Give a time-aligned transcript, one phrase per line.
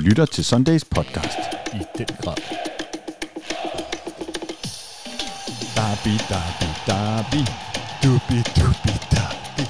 [0.00, 1.38] lytter til Sundays podcast.
[1.74, 2.36] I den grad.
[5.76, 7.42] Derby, derby, derby.
[8.02, 9.66] Dubi, dubi, derby.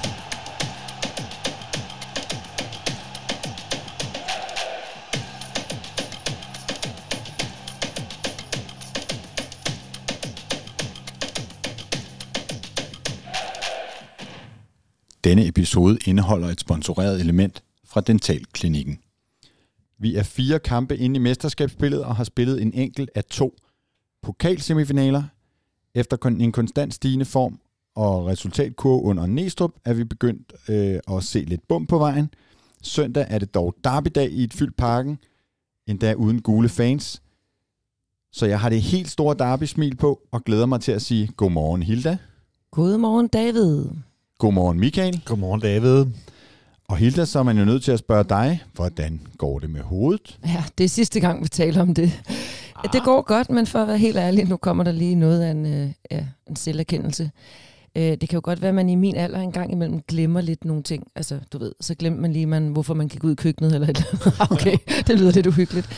[15.23, 18.99] Denne episode indeholder et sponsoreret element fra Dentalklinikken.
[20.01, 23.55] Vi er fire kampe inde i mesterskabsspillet og har spillet en enkelt af to
[24.21, 25.23] pokalsemifinaler.
[25.95, 27.59] Efter en konstant stigende form
[27.95, 32.29] og resultatkurve under Næstrup er vi begyndt øh, at se lidt bum på vejen.
[32.81, 35.17] Søndag er det dog derbydag i et fyldt parken,
[35.87, 37.21] endda uden gule fans.
[38.31, 41.83] Så jeg har det helt store derby-smil på og glæder mig til at sige godmorgen
[41.83, 42.17] Hilda,
[42.71, 43.85] Godmorgen, David.
[44.39, 46.05] godmorgen Michael, Godmorgen, David.
[46.91, 49.81] Og Hilda, så er man jo nødt til at spørge dig, hvordan går det med
[49.81, 50.39] hovedet?
[50.45, 52.21] Ja, det er sidste gang, vi taler om det.
[52.75, 52.93] Ah.
[52.93, 55.51] Det går godt, men for at være helt ærlig, nu kommer der lige noget af
[55.51, 57.31] en, øh, ja, en selverkendelse.
[57.95, 60.41] Øh, det kan jo godt være, at man i min alder en gang imellem glemmer
[60.41, 61.07] lidt nogle ting.
[61.15, 63.87] Altså, du ved, så glemmer man lige, man, hvorfor man gik ud i køkkenet eller
[63.87, 64.51] et eller andet.
[64.51, 65.89] Okay, det lyder lidt uhyggeligt.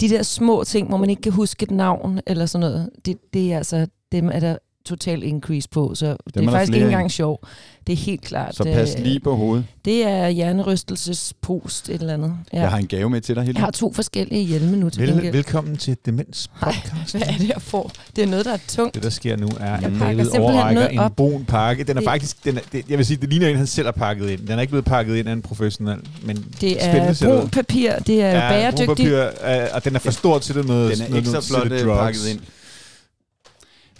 [0.00, 3.18] De der små ting, hvor man ikke kan huske et navn eller sådan noget, det,
[3.34, 4.56] det er altså, dem er der
[4.86, 7.40] total increase på, så det er er faktisk ikke engang sjov.
[7.86, 8.56] Det er helt klart.
[8.56, 9.64] Så pas øh, lige på hovedet.
[9.84, 12.36] Det er hjernerystelsespost, et eller andet.
[12.52, 12.60] Ja.
[12.60, 13.58] Jeg har en gave med til dig, Hilda.
[13.58, 15.32] Jeg har to forskellige hjelme nu til Vel, gengæld.
[15.32, 17.12] velkommen til Demens Podcast.
[17.16, 17.90] Hvad er det, jeg får?
[18.16, 18.94] Det er noget, der er tungt.
[18.94, 21.84] Det, der sker nu, er, at David overrækker en brun pakke.
[21.84, 23.86] Den er Det- faktisk, den er, det, jeg vil sige, det ligner en, han selv
[23.86, 24.40] har pakket ind.
[24.40, 27.92] Den er ikke blevet pakket ind af en professionel, men Det spændende er brun papir,
[28.06, 28.88] det er ja, bæredygtigt.
[28.88, 29.18] papir,
[29.62, 30.92] øh, og den er for stor til det noget.
[30.96, 32.40] Den er noget, ikke så noget- flot øh, pakket ind.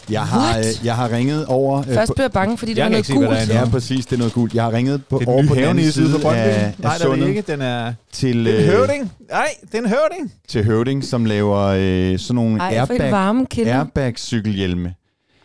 [0.09, 0.65] Jeg har, What?
[0.79, 1.79] øh, jeg har ringet over...
[1.79, 3.27] øh, Først på- blev jeg bange, fordi det Jeg var noget se, gult.
[3.27, 4.53] er Ja, præcis, det er noget gult.
[4.53, 6.37] Jeg har ringet på, Det er over på den anden side for Brøndby.
[6.39, 7.41] af, af Nej, det er det ikke.
[7.41, 9.11] Den er, til, det er en øh, høvding.
[9.29, 10.33] Nej, det er en høvding.
[10.47, 13.73] til Høvding, som laver øh, sådan nogle Ej, airbag, varme kinder.
[13.77, 14.93] airbag-cykelhjelme.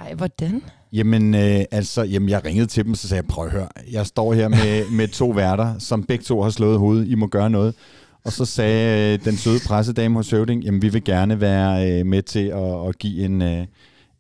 [0.01, 0.63] Ej, hvordan?
[0.93, 4.07] Jamen, øh, altså, jamen, jeg ringede til dem, så sagde jeg, prøv at høre, jeg
[4.07, 7.51] står her med, med to værter, som begge to har slået hovedet, I må gøre
[7.51, 7.75] noget.
[8.25, 12.07] Og så sagde øh, den søde pressedame hos Høvding, jamen, vi vil gerne være øh,
[12.07, 13.67] med til at, at give en, øh,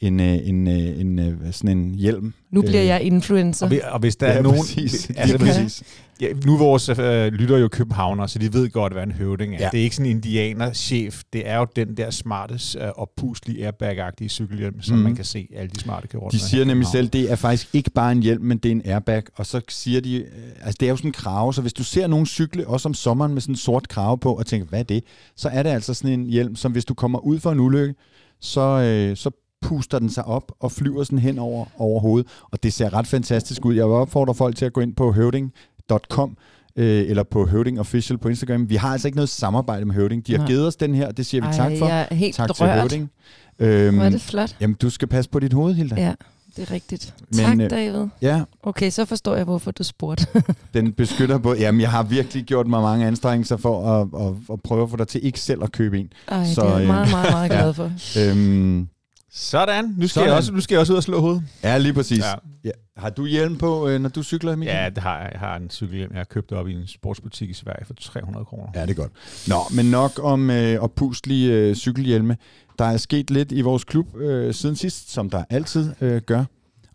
[0.00, 2.33] en, øh, en, øh, en, øh, sådan en hjelm.
[2.50, 3.66] Nu bliver Øh, jeg influencer.
[3.66, 4.59] Og, og hvis der Ja, er nogen...
[4.61, 5.11] præcis.
[5.16, 5.83] Altså, hvis, præcis.
[6.21, 9.55] ja, nu er vores øh, lytter jo københavner, så de ved godt, hvad en høvding
[9.55, 9.59] er.
[9.59, 9.65] Ja.
[9.65, 9.71] Ja.
[9.72, 11.22] Det er ikke sådan en indianer-chef.
[11.33, 14.99] Det er jo den der smarte øh, og puslige airbag-agtige cykelhjelm, som Mhm.
[14.99, 15.05] mm.
[15.05, 17.69] man kan se alle de smarte kører rundt De siger nemlig selv, det er faktisk
[17.72, 19.22] ikke bare en hjelm, men det er en airbag.
[19.34, 20.25] Og så siger de, øh,
[20.62, 22.94] altså det er jo sådan en krave, så hvis du ser nogen cykle, også om
[22.94, 25.05] sommeren med sådan en sort krave på, og tænker, hvad er det?
[25.37, 27.94] Så er det altså sådan en hjelm, som hvis du kommer ud for en ulykke,
[28.41, 29.31] så, øh, så
[29.62, 32.28] puster den sig op og flyver sådan hen over, over hovedet.
[32.50, 33.75] Og det ser ret fantastisk ud.
[33.75, 36.37] Jeg vil opfordre folk til at gå ind på høvding.com
[36.76, 38.70] øh, eller på Høvding Official på Instagram.
[38.70, 40.26] Vi har altså ikke noget samarbejde med Høvding.
[40.26, 40.47] De har Nej.
[40.47, 41.87] givet os den her, det siger vi Ej, tak for.
[41.87, 42.81] jeg er helt tak til rørt.
[42.81, 43.10] Høvding.
[43.59, 44.56] Øhm, Hvor er det flot.
[44.60, 45.94] Jamen, du skal passe på dit hoved, Hilda.
[45.94, 46.15] Ja,
[46.56, 47.15] det er rigtigt.
[47.20, 48.06] Men, tak, øh, David.
[48.22, 50.26] ja Okay, så forstår jeg, hvorfor du spurgte.
[50.75, 51.54] Den beskytter på...
[51.54, 54.97] Jamen, jeg har virkelig gjort mig mange anstrengelser for at, at, at prøve at få
[54.97, 56.12] dig til ikke selv at købe en.
[56.28, 57.91] Ej, Så, det er jeg øh, meget, meget, meget glad for.
[58.31, 58.88] Øhm,
[59.32, 59.84] Sådan.
[59.84, 60.28] Nu skal, Sådan.
[60.28, 61.42] Jeg også, nu skal jeg også ud og slå hovedet.
[61.62, 62.18] ja, lige præcis.
[62.18, 62.34] Ja.
[62.64, 62.70] Ja.
[62.96, 64.82] Har du hjelm på, øh, når du cykler, Michael?
[64.82, 65.30] Ja, det har jeg.
[65.32, 68.44] Jeg har en cykelhjelm, jeg har købt op i en sportsbutik i Sverige for 300
[68.44, 68.69] kroner.
[68.74, 69.12] Ja, det er godt.
[69.48, 72.36] Nå, men nok om øh, opuslige øh, cykelhjelme.
[72.78, 76.44] Der er sket lidt i vores klub øh, siden sidst, som der altid øh, gør.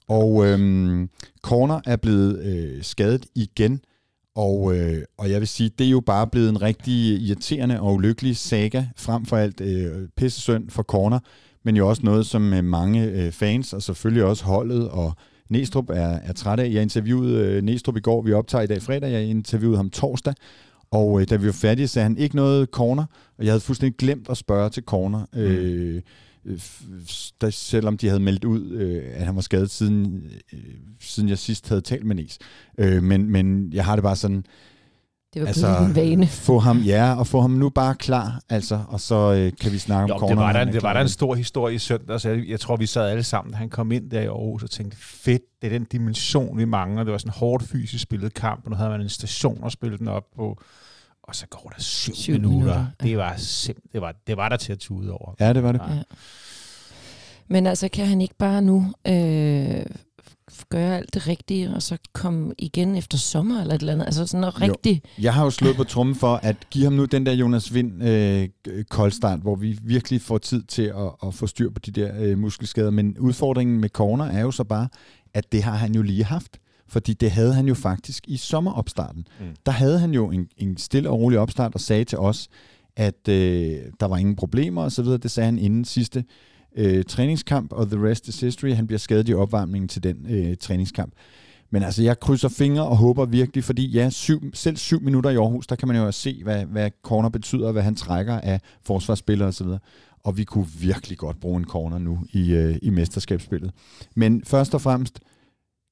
[0.07, 1.07] Og øh,
[1.41, 3.81] Corner er blevet øh, skadet igen.
[4.35, 7.93] Og, øh, og jeg vil sige, det er jo bare blevet en rigtig irriterende og
[7.93, 11.19] ulykkelig saga, frem for alt øh, pissesynd for Corner,
[11.65, 15.13] men jo også noget, som øh, mange øh, fans, og selvfølgelig også holdet og
[15.49, 16.71] Næstrup er, er træt af.
[16.71, 20.33] Jeg interviewede øh, Næstrup i går, vi optager i dag fredag, jeg interviewede ham torsdag,
[20.91, 23.05] og øh, da vi var færdige, sagde han ikke noget corner,
[23.37, 25.39] og jeg havde fuldstændig glemt at spørge til corner, Mm.
[25.39, 26.01] øh,
[26.45, 26.59] øh,
[27.41, 30.23] da, selvom de havde meldt ud, øh, at han var skadet siden,
[30.53, 30.59] øh,
[30.99, 32.37] siden jeg sidst havde talt med Nes.
[32.77, 34.45] Øh, men, men jeg har det bare sådan,
[35.35, 36.27] Det var altså, en vane.
[36.27, 39.77] få ham, ja, og få ham nu bare klar, altså, og så øh, kan vi
[39.77, 40.35] snakke om Jo, corner.
[40.35, 42.25] det var, der, er det var der en stor historie i søndags.
[42.25, 44.69] Jeg, jeg tror, vi sad alle sammen, da han kom ind der i Aarhus og
[44.69, 47.03] tænkte, fedt, det er den dimension, vi mangler.
[47.03, 49.71] Det var sådan en hårdt fysisk spillet kamp, og nu havde man en station at
[49.71, 50.57] spille den op på.
[51.23, 52.57] Og så går der syv, Syv minutter.
[52.57, 52.85] minutter.
[53.03, 55.33] Det var simpelthen, det var, det var der til at tude over.
[55.39, 55.81] Ja, det var det.
[55.89, 56.01] Ja.
[57.47, 59.85] Men altså, kan han ikke bare nu øh,
[60.69, 64.05] gøre alt det rigtige, og så komme igen efter sommer eller et eller andet?
[64.05, 64.65] Altså sådan noget Jo.
[64.65, 65.05] rigtigt.
[65.21, 68.03] Jeg har jo slået på trummen for at give ham nu den der Jonas Vind
[68.03, 68.49] øh,
[68.89, 72.37] koldstart, hvor vi virkelig får tid til at, at få styr på de der øh,
[72.37, 72.91] muskelskader.
[72.91, 74.87] Men udfordringen med corner er jo så bare,
[75.33, 76.57] at det har han jo lige haft.
[76.87, 79.27] Fordi det havde han jo faktisk i sommeropstarten.
[79.39, 79.45] Mm.
[79.65, 82.47] Der havde han jo en, en stille og rolig opstart og sagde til os,
[82.95, 85.17] at øh, der var ingen problemer og så videre.
[85.17, 86.23] Det sagde han inden sidste
[86.77, 88.73] øh, træningskamp, og the rest is history.
[88.73, 91.13] Han bliver skadet i opvarmningen til den øh, træningskamp.
[91.69, 95.35] Men altså, jeg krydser fingre og håber virkelig, fordi ja, syv, selv syv minutter i
[95.35, 99.47] Aarhus, der kan man jo se, hvad, hvad corner betyder, hvad han trækker af forsvarsspillere
[99.47, 99.67] osv.
[100.23, 103.71] Og vi kunne virkelig godt bruge en corner nu i, øh, i mesterskabsspillet.
[104.15, 105.19] Men først og fremmest,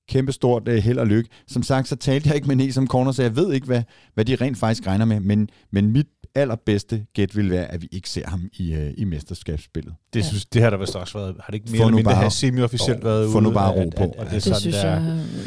[0.09, 1.30] kæmpe stort øh, held og lykke.
[1.47, 3.83] Som sagt, så talte jeg ikke med Næs om corner, så jeg ved ikke, hvad,
[4.13, 5.19] hvad de rent faktisk regner med.
[5.19, 9.03] Men, men mit allerbedste gæt vil være, at vi ikke ser ham i, øh, i
[9.03, 9.94] mesterskabsspillet.
[10.13, 10.25] Det, Ja.
[10.25, 11.35] synes, det har der vist også været.
[11.39, 13.44] Har det ikke mere Få eller nu mindre bare- semi-officielt været få ude?
[13.44, 14.03] nu bare ro at- på.
[14.03, 14.89] At, at, det, er Det sådan, synes der,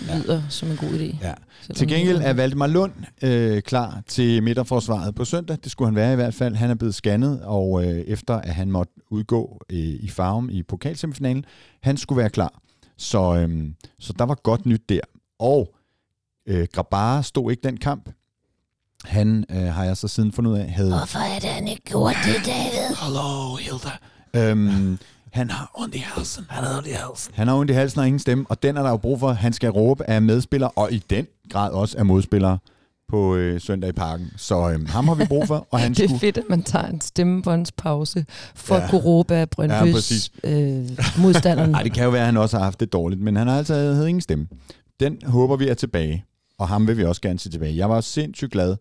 [0.08, 1.16] jeg lyder som en god idé.
[1.26, 1.34] Ja.
[1.74, 2.92] Til gengæld det er Valdemar Lund
[3.22, 5.56] øh, klar til midterforsvaret på søndag.
[5.64, 6.54] Det skulle han være i hvert fald.
[6.54, 10.62] Han er blevet scannet, og øh, efter at han måtte udgå øh, i farven i
[10.62, 11.44] pokalsemifinalen,
[11.82, 12.60] han skulle være klar.
[12.98, 13.64] Så, øh,
[13.98, 15.00] så der var godt nyt der.
[15.38, 15.74] Og
[16.48, 18.10] øh, Grabara stod ikke den kamp.
[19.04, 20.96] Han øh, har jeg så siden fundet ud af, havde...
[20.96, 22.94] Hvorfor er det, han ikke gjort det, David?
[22.96, 23.90] Hallo, Hilda.
[24.50, 24.98] Øhm,
[25.32, 26.44] han har ondt i halsen.
[26.48, 27.32] Han havde ondt i halsen.
[27.34, 29.32] Han har ondt i halsen og ingen stemme, og den er der jo brug for.
[29.32, 32.58] Han skal råbe af medspillere, og i den grad også af modspillere
[33.08, 34.30] på øh, søndag i parken.
[34.36, 36.20] Så øh, ham har vi brug for, og han Det er skulle...
[36.20, 38.84] fedt, at man tager en stemmebåndspause for Ja.
[38.84, 40.30] at kunne råbe af Ja, Brøndby's præcis.
[40.44, 40.88] øh,
[41.18, 41.70] modstanderen.
[41.76, 43.58] Nej, det kan jo være, at han også har haft det dårligt, men han har
[43.58, 44.46] altså havde ingen stemme.
[45.00, 46.24] Den håber vi er tilbage,
[46.58, 47.76] og ham vil vi også gerne se tilbage.
[47.76, 48.76] Jeg var sindssygt glad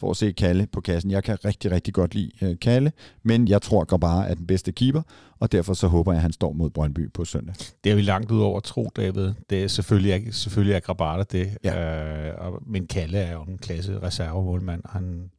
[0.00, 1.10] for at se Kalle på kassen.
[1.10, 2.92] Jeg kan rigtig, rigtig godt lide øh, Kalle,
[3.22, 5.02] men jeg tror Grabara er den bedste keeper,
[5.40, 7.54] og derfor så håber jeg, at han står mod Brøndby på søndag.
[7.84, 9.32] Det er vi langt ud over at tro, David.
[9.50, 11.58] Det er selvfølgelig, selvfølgelig er Grabata det.
[11.64, 12.28] Ja.
[12.28, 14.82] Øh, og, men Kalle er jo en klasse reservemålmand.
[14.88, 15.30] Han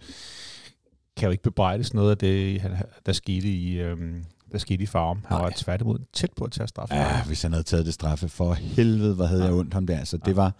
[1.17, 2.71] kan jo ikke bebrejdes noget af det, han,
[3.05, 5.17] der skete i, øhm, der skete i farm.
[5.25, 5.41] Han Nej.
[5.41, 6.95] var tværtimod tæt på at tage straffe.
[6.95, 9.47] Ja, hvis han havde taget det straffe, for helvede, hvor havde Ja.
[9.47, 10.03] jeg ondt ham der.
[10.03, 10.33] Så det Ja.
[10.33, 10.55] var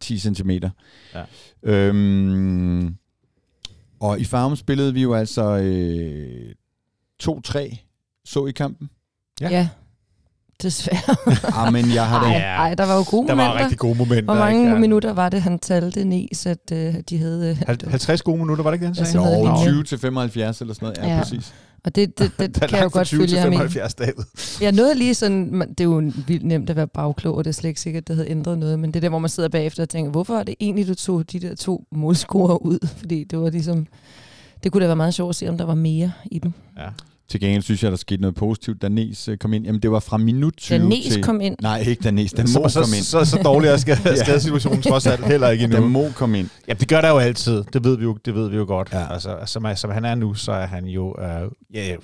[0.00, 0.50] 10 cm.
[1.14, 1.22] Ja.
[1.62, 2.94] Øhm,
[4.00, 6.50] og i farven spillede vi jo altså øh,
[7.22, 7.76] 2-3,
[8.24, 8.90] så i kampen.
[9.40, 9.48] Ja.
[9.50, 9.68] Ja,
[10.62, 11.16] desværre.
[11.66, 12.26] ah, men jeg har da...
[12.26, 12.38] Ej, Ja.
[12.56, 13.64] ej, der var jo gode Der var momenter.
[13.64, 14.24] rigtig gode momenter.
[14.24, 14.72] Hvor mange ikke?
[14.72, 14.78] Ja.
[14.78, 17.50] minutter var det, han talte Nes, at øh, de havde...
[17.50, 19.24] øh, Hal- 50 gode minutter, var det ikke det, han Ja, sagde?
[19.24, 19.72] så havde Jo, linje.
[19.72, 20.98] 20 til 75 eller sådan noget.
[20.98, 21.14] Ja, ja.
[21.16, 21.22] Ja.
[21.22, 21.54] præcis.
[21.86, 23.56] Og det, det, det kan jeg jo fra godt 20 følge ham i.
[23.56, 24.12] 75, David.
[24.60, 27.50] Jeg nåede lige sådan, man- det er jo vildt nemt at være bagklog, og det
[27.50, 29.48] er slet ikke sikkert, det havde ændret noget, men det er der, hvor man sidder
[29.48, 32.88] bagefter og tænker, hvorfor er det egentlig, du tog de der to målscorer ud?
[32.98, 33.86] Fordi det var ligesom,
[34.64, 36.52] det kunne da være meget sjovt at se, om der var mere i dem.
[36.78, 36.88] Ja.
[37.28, 39.64] Til gengæld synes jeg, der skete noget positivt, da Nes øh, kom ind.
[39.66, 41.22] Jamen, det var fra minut 20 Da Nes til...
[41.22, 42.32] kom ind, Nej, ikke da Nes.
[42.32, 43.04] Da Mo så, kom så, ind.
[43.04, 44.14] så, så dårlig er skade, Ja.
[44.24, 45.88] skadesituationen trods alt heller ikke Da endnu.
[45.88, 46.48] Mo kom ind.
[46.68, 47.64] Ja, det gør der jo altid.
[47.72, 48.88] Det ved vi jo, det ved vi jo godt.
[48.92, 48.98] Ja.
[48.98, 49.12] Ja.
[49.12, 51.26] Altså, som, som han er nu, så er han jo øh,
[51.74, 51.96] ja, ja,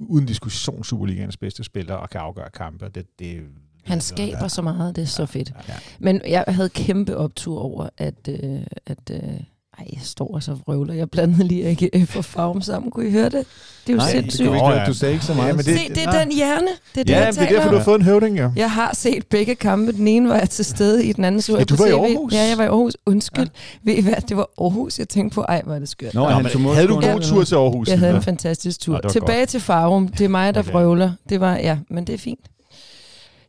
[0.00, 2.88] uden diskussion Superligaens bedste spiller og kan afgøre kampe.
[2.94, 3.40] Det, det,
[3.84, 5.52] han skaber så meget, det er så fedt.
[5.68, 5.74] Ja.
[5.98, 9.18] Men jeg havde kæmpe optur over, at, øh, at øh,
[9.78, 10.94] ej, jeg står og så vrøvler.
[10.94, 12.90] Jeg blandede lige AGF for farven sammen.
[12.90, 13.32] Kunne I høre det?
[13.32, 13.42] Det
[13.86, 14.50] er jo Nej, det sindssygt.
[14.50, 14.84] vi ikke ja.
[14.86, 15.48] Du sagde ikke så meget.
[15.48, 16.66] Ja, men Se, det er den hjerne.
[16.94, 17.72] Det er det, ja, jeg men det er derfor, om.
[17.72, 18.52] du har fået en høvding, jo.
[18.56, 19.92] Jeg har set begge kampe.
[19.92, 21.88] Den ene var jeg til stede i, den anden så Ja, jeg du på var
[21.88, 21.92] i.
[21.92, 22.32] Aarhus.
[22.32, 22.96] Ja, jeg var i Aarhus.
[23.06, 23.44] Undskyld.
[23.44, 23.90] Ja.
[23.92, 24.14] Ved I hvad?
[24.28, 25.40] Det var Aarhus, jeg tænkte på.
[25.42, 26.14] Ej, hvor er det skørt.
[26.14, 27.88] Nå, Nå, han men, tog havde du en god tur til Aarhus?
[27.88, 28.94] Jeg havde en fantastisk tur.
[28.94, 30.08] Det var Tilbage til Farum.
[30.08, 30.72] Det er mig, der Okay.
[30.72, 31.12] vrøvler.
[31.28, 32.40] Det var, ja, men det er fint.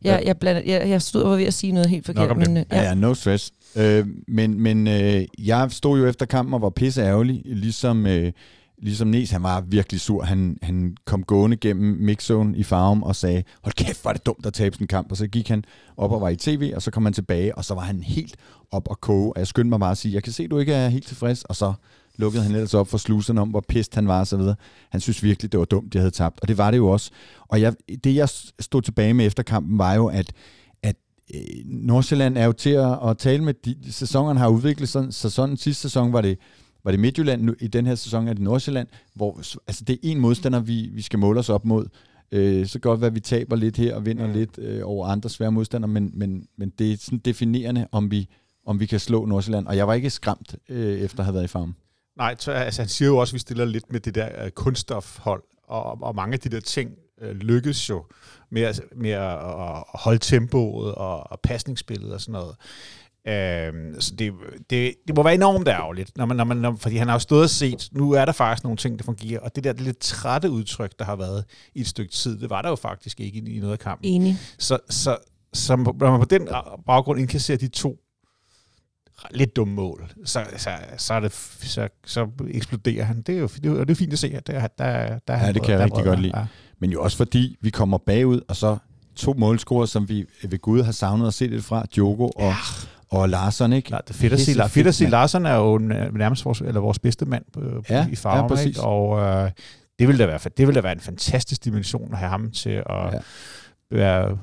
[0.04, 0.28] Jeg, Ja.
[0.28, 2.32] jeg, blander, jeg, jeg stod og var ved at sige noget helt forkert.
[2.32, 2.48] om det.
[2.48, 2.84] Men, øh, Ja, ja.
[2.88, 3.52] ja, no stress.
[3.78, 8.32] Øh, men men øh, jeg stod jo efter kampen og var pisse ærgerlig, ligesom, øh,
[8.78, 10.24] ligesom Nes, han var virkelig sur.
[10.24, 14.26] Han, han kom gående gennem mixzone i farven og sagde, hold kæft, var er det
[14.26, 15.12] dumt at tabe sådan en kamp.
[15.12, 15.64] Og så gik han
[15.98, 18.36] op og var i tv, og så kom han tilbage, og så var han helt
[18.72, 19.34] op og koge.
[19.34, 21.44] Og jeg skyndte mig bare at sige, jeg kan se, du ikke er helt tilfreds.
[21.44, 21.74] Og så
[22.18, 24.56] lukkede han ellers op for sluserne om, hvor pist han var og så videre.
[24.90, 26.42] Han synes virkelig, det var dumt, de havde tabt.
[26.42, 27.12] Og det var det jo også.
[27.48, 28.30] Og jeg, det, jeg
[28.60, 30.32] stod tilbage med efter kampen, var jo, at
[31.34, 35.30] øh, Nordsjælland er jo til at, at tale med, de, sæsonerne har udviklet sig, så
[35.30, 36.38] sådan sidste sæson var det,
[36.84, 40.00] var det Midtjylland, nu, i den her sæson er det Nordsjælland, hvor altså, det er
[40.04, 41.88] en modstander, vi, vi skal måle os op mod.
[42.32, 44.34] Øh, så godt være, at vi taber lidt her og vinder mm.
[44.34, 48.30] lidt øh, over andre svære modstandere, men, men, men det er sådan definerende, om vi,
[48.66, 49.68] om vi kan slå Nordsjælland.
[49.68, 51.76] Og jeg var ikke skræmt, øh, efter at have været i farm.
[52.18, 54.50] Nej, så, altså, han siger jo også, at vi stiller lidt med det der uh,
[54.50, 56.92] kunststofhold, og, og mange af de der ting
[57.22, 58.06] uh, lykkes jo
[58.52, 62.56] med, at- med at, at holde tempoet og, og pasningsspillet og sådan noget.
[63.28, 64.34] Øhm, så det,
[64.70, 67.20] det, det må være enormt ærgerligt, når man, når man, når, fordi han har jo
[67.20, 69.82] stået og set, nu er der faktisk nogle ting, der fungerer, og det der det
[69.82, 71.46] lidt trætte udtryk, der har været
[71.76, 74.06] i et stykke tid, det var der jo faktisk ikke i, i noget af kampen.
[74.10, 74.38] Enig.
[74.60, 75.18] Så, så,
[75.54, 76.48] så når man på den
[76.86, 77.98] baggrund indkasserer de to
[79.32, 83.22] lidt dumme mål, så, så, så, er det, så, så eksploderer han.
[83.22, 85.38] Det er jo det er, det er fint at se, at der, der, der er
[85.38, 86.38] han det kan jeg der rigtig godt lide.
[86.40, 86.46] Ja.
[86.80, 88.78] Men jo også fordi, vi kommer bagud, og så
[89.16, 92.54] to målscorer, som vi ved Gud har savnet at se lidt fra, Diogo og,
[93.10, 93.92] Og Larsen, ikke?
[93.92, 94.52] Nej, det er fedt at se.
[94.52, 95.06] La- fedt at se.
[95.06, 98.42] Larsen er jo n- nærmest vores, eller vores bedste mand på, Ja, ja, i farven.
[98.42, 98.66] ja, præcis.
[98.68, 98.82] ikke?
[98.82, 99.52] Og øh,
[100.00, 102.70] det vil da være, det vil da være en fantastisk dimension at have ham til
[102.70, 103.06] at Ja.
[103.14, 103.20] ja.
[103.92, 104.38] være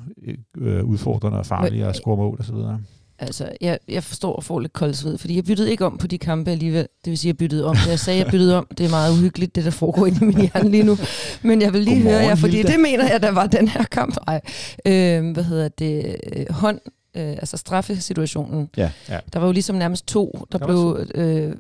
[0.58, 2.80] øh, udfordrende og farlig og score mål og så videre.
[3.22, 6.06] Altså, jeg, jeg forstår at få lidt koldt sved, fordi jeg byttede ikke om på
[6.06, 6.86] de kampe alligevel.
[7.04, 7.76] Det vil sige, jeg byttede om.
[7.84, 10.24] Da jeg sagde, jeg byttede om, det er meget uhyggeligt, det der foregår inde i
[10.24, 10.98] min hjerne lige nu.
[11.42, 12.72] Men jeg vil lige Godmorgen, høre jer, fordi Hilda.
[12.72, 14.16] det mener jeg, der var den her kamp.
[14.26, 14.40] Ej,
[14.86, 16.16] øh, hvad hedder det?
[16.36, 16.80] Øh, Hånd,
[17.16, 18.68] øh, altså straffesituationen.
[18.76, 18.90] Ja.
[19.08, 19.18] Ja.
[19.32, 21.06] Der var jo ligesom nærmest to, der, Der blev...
[21.14, 21.52] Øh,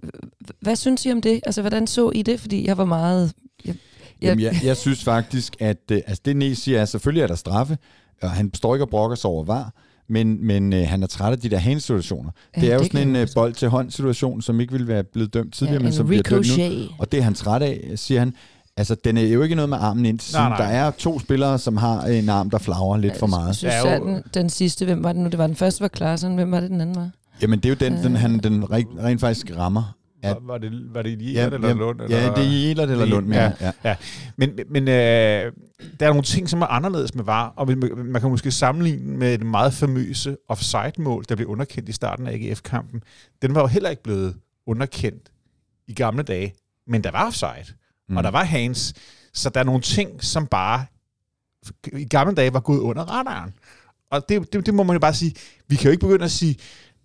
[0.60, 1.40] hvad synes I om det?
[1.46, 2.40] Altså, hvordan så I det?
[2.40, 3.32] Fordi jeg var meget...
[3.64, 3.74] Jeg,
[4.22, 7.26] jeg, Jamen, jeg, jeg synes faktisk, at øh, altså det Næs siger er, selvfølgelig er
[7.26, 7.78] der straffe,
[8.22, 9.72] og han står ikke og brokker sig over var,
[10.08, 12.30] men, men øh, han er træt af de der handsituationer.
[12.56, 14.72] Ja, det er jo det sådan kan en øh, bold til hånd situation, som ikke
[14.72, 16.54] ville være blevet dømt tidligere, ja, men som bliver dømt nu.
[16.54, 16.88] ricochet.
[16.98, 18.34] Og det er han træt af, siger han.
[18.76, 20.58] Altså, den er jo ikke noget med armen ind til Nej, nej.
[20.58, 23.56] Der er to spillere, som har en arm, der flagrer lidt for Jeg meget.
[23.56, 25.28] synes, Det er at jo- den, den sidste, hvem var det nu?
[25.28, 26.34] Det var den første var Klaasen.
[26.34, 27.10] Hvem var det, den anden var?
[27.42, 28.18] Jamen, det er jo den, den, Øh.
[28.20, 29.94] han den rent, rent faktisk rammer.
[30.22, 30.32] Ja.
[30.32, 32.00] Var, var, det, var det i Ja, eller ja, Lund?
[32.00, 32.34] ja, eller?
[32.34, 33.52] det er i Elert eller Lund, men ja.
[33.60, 33.72] ja.
[33.84, 33.96] ja.
[34.36, 35.52] Men, men øh,
[36.00, 39.16] der er nogle ting, som er anderledes med VAR, og man, man kan måske sammenligne
[39.16, 43.02] med det meget famøse offside-mål, der blev underkendt i starten af AGF-kampen.
[43.42, 44.36] Den var jo heller ikke blevet
[44.66, 45.32] underkendt
[45.88, 46.54] i gamle dage,
[46.86, 47.74] men der var offside,
[48.08, 48.16] mm.
[48.16, 48.94] og der var hands,
[49.34, 50.84] så der er nogle ting, som bare
[51.92, 53.54] i gamle dage var gået under radaren.
[54.10, 55.34] Og det, det, det må man jo bare sige.
[55.68, 56.56] Vi kan jo ikke begynde at sige,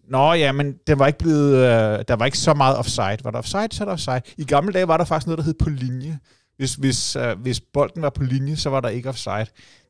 [0.09, 3.17] Nå ja, men det var ikke blevet, øh, der var ikke så meget offside.
[3.23, 4.21] Var der offside, så er der offside.
[4.37, 6.19] I gamle dage var der faktisk noget, der hed på linje.
[6.57, 9.45] Hvis, hvis, øh, hvis bolden var på linje, så var der ikke offside.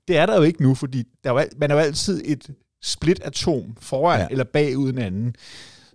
[0.08, 2.22] Det er der jo ikke nu, fordi der er jo, al- man er jo altid
[2.26, 2.50] et
[2.86, 4.28] split-atom foran Ja.
[4.32, 5.36] eller bagud en anden.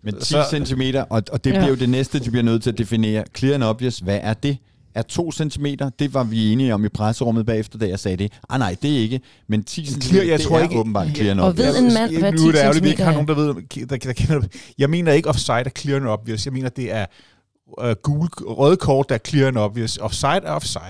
[0.02, 1.56] Men 10 Så- cm, og, og det Ja.
[1.58, 3.24] bliver jo det næste, de bliver nødt til at definere.
[3.36, 4.56] Clear and obvious, hvad er det?
[4.94, 5.66] Er 2 cm,
[5.98, 8.32] det var vi enige om i presserummet bagefter, da jeg sagde det.
[8.48, 9.20] Ah nej, det er ikke.
[9.48, 11.84] Men 10 cm, Clear, jeg det tror er ikke- åbenbart clear and Og ved en
[11.94, 14.12] mand, hvad nu er det 10 ærgerligt, vi ikke har nogen, der ved, der, der
[14.12, 14.42] kender.
[14.78, 16.44] Jeg mener ikke, offside er clear and obvious.
[16.46, 17.06] Jeg mener, det er
[17.82, 19.96] uh, gul, røde kort, der er clear and obvious.
[19.96, 20.82] Offside er offside.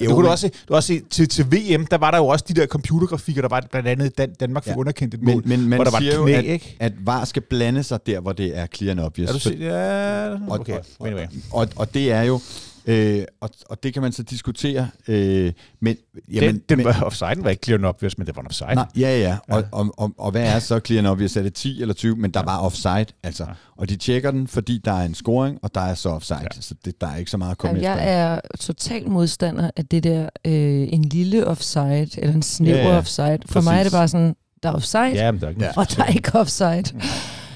[0.00, 2.10] Jo, du kunne men- du også, se- du også se, til, til VM, der var
[2.10, 4.76] der jo også de der computergrafikker, der var blandt andet Dan, Danmark fik Ja.
[4.78, 6.76] underkendt et mål, Men, men man hvor der var siger et jo, knæ, at, ikke?
[6.80, 9.28] at VAR skal blande sig der, hvor det er clear and obvious.
[9.30, 10.78] Er du se, ja, og, okay.
[10.98, 11.26] og, Anyway.
[11.52, 12.40] og, og det er jo,
[12.86, 15.96] øh, og, og det kan man så diskutere, øh, men...
[16.32, 18.46] Jamen, den, den men, var offside, var ikke clear and obvious, men det var en
[18.46, 18.74] offside.
[18.74, 19.36] Nej, ja, ja.
[19.48, 19.66] Og, Ja.
[19.72, 21.36] og, og, og hvad er så clear and obvious?
[21.36, 22.16] Er det 10 eller 20?
[22.16, 23.44] Men der var offside, altså.
[23.44, 23.50] Ja.
[23.76, 26.38] Og de tjekker den, fordi der er en scoring, og der er så offside.
[26.42, 26.60] Ja.
[26.60, 28.10] Så det, der er ikke så meget at komme Jamen, efter.
[28.12, 30.52] jeg er total modstander af det der, øh,
[30.92, 32.96] en lille offside, eller en snæver Ja, ja.
[32.98, 33.38] offside.
[33.46, 33.92] For mig er det Præcis.
[33.92, 35.70] bare sådan, der er offside, Ja, der er ikke Ja.
[35.76, 36.84] og der er ikke offside.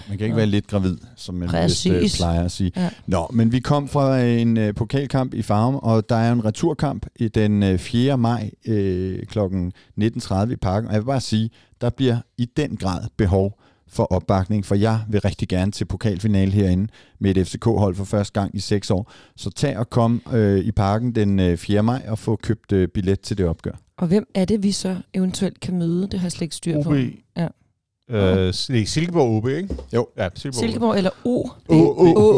[0.09, 1.93] Man kan ikke være lidt gravid, som man Præcis.
[1.93, 2.73] vist, øh, plejer at sige.
[2.77, 2.91] Ja.
[3.07, 7.07] Nå, men vi kom fra en øh, pokalkamp i Farum, og der er en returkamp
[7.17, 8.19] i den øh, 4.
[8.19, 9.39] maj øh, kl.
[9.39, 10.89] 19.30 i parken.
[10.89, 15.01] Og jeg vil bare sige, der bliver i den grad behov for opbakning, for jeg
[15.09, 19.13] vil rigtig gerne til pokalfinale herinde med et FCK-hold for første gang i seks år.
[19.37, 21.83] Så tag og kom øh, i parken den øh, 4.
[21.83, 23.73] maj og få købt øh, billet til det opgør.
[23.97, 26.03] Og hvem er det, vi så eventuelt kan møde?
[26.03, 26.91] Det har jeg slet ikke styr på.
[26.91, 26.97] OB.
[27.37, 27.49] Ja.
[28.11, 29.69] Øh, det er Silkeborg OB, ikke?
[29.95, 30.07] Jo.
[30.19, 30.61] Ja, Silkeborg.
[30.65, 31.49] Silkeborg eller O?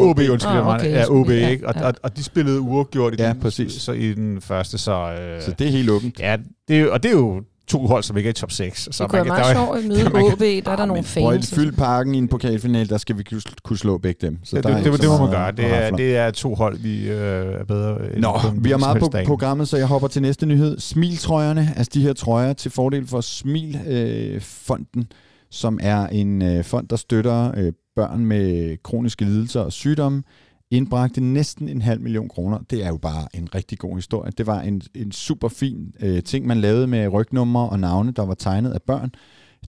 [0.09, 0.75] OB, undskyld Ah, mig.
[0.75, 1.67] okay, Ja, OB, ja, ikke?
[1.67, 1.87] Og, ja.
[1.87, 3.71] og, og de spillede uafgjort i, Ja, den, præcis.
[3.73, 4.91] Så i den første, så...
[5.11, 6.19] Øh, Så det er helt åbent.
[6.19, 8.51] Ja, det er, jo- og det er jo to hold, som ikke er i top
[8.51, 8.87] 6.
[8.91, 10.39] Så Det kunne være der meget er jo- sjovt at møde kan- OB.
[10.65, 11.25] Der er der Ah, nogle fans.
[11.25, 11.73] og fylde sådan.
[11.73, 13.23] parken i en pokalfinale, der skal vi
[13.63, 14.37] kunne- slå begge dem.
[14.43, 15.51] Så det, der er det, det, så det må man gøre.
[15.51, 17.15] Det er, det er to hold, vi øh,
[17.59, 19.27] er bedre end Nå, på vi har som meget på dagen.
[19.27, 20.79] programmet, så jeg hopper til næste nyhed.
[20.79, 23.91] Smiltrøjerne, altså de her trøjer til fordel for Smilfonden,
[24.35, 25.07] øh, fonden,
[25.51, 30.23] som er en øh, fond, der støtter øh, børn med kroniske lidelser og sygdomme,
[30.71, 32.59] indbragte næsten en halv million kroner.
[32.69, 34.31] Det er jo bare en rigtig god historie.
[34.37, 38.25] Det var en, en super fin øh, ting, man lavede med rygnumre og navne, der
[38.25, 39.09] var tegnet af børn.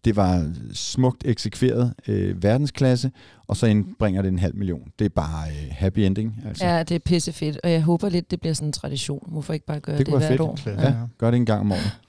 [0.06, 3.12] Det var smukt eksekveret øh, verdensklasse,
[3.48, 4.82] og så indbringer det en halv million.
[5.00, 6.42] Det er bare øh, happy ending.
[6.48, 6.66] Altså.
[6.66, 9.28] Ja, det er pissefedt, og jeg håber lidt, det bliver sådan en tradition.
[9.32, 10.78] Hvorfor ikke bare gøre Det det, kunne det være hvert fedt.
[10.80, 10.88] år?
[10.90, 12.00] Ja, gør det en gang om året.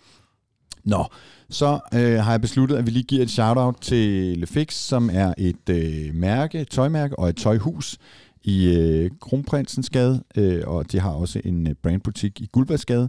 [0.84, 1.04] Nå,
[1.50, 5.34] så øh, har jeg besluttet, at vi lige giver et shout-out til Lefix, som er
[5.38, 7.98] et øh, mærke, tøjmærke og et tøjhus
[8.42, 13.08] i øh, Kronprinsens Gade, øh, og de har også en øh, brandbutik i Guldbergsgade.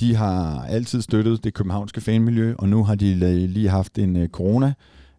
[0.00, 3.14] De har altid støttet det københavnske fanmiljø, og nu har de
[3.46, 4.72] lige haft en øh, corona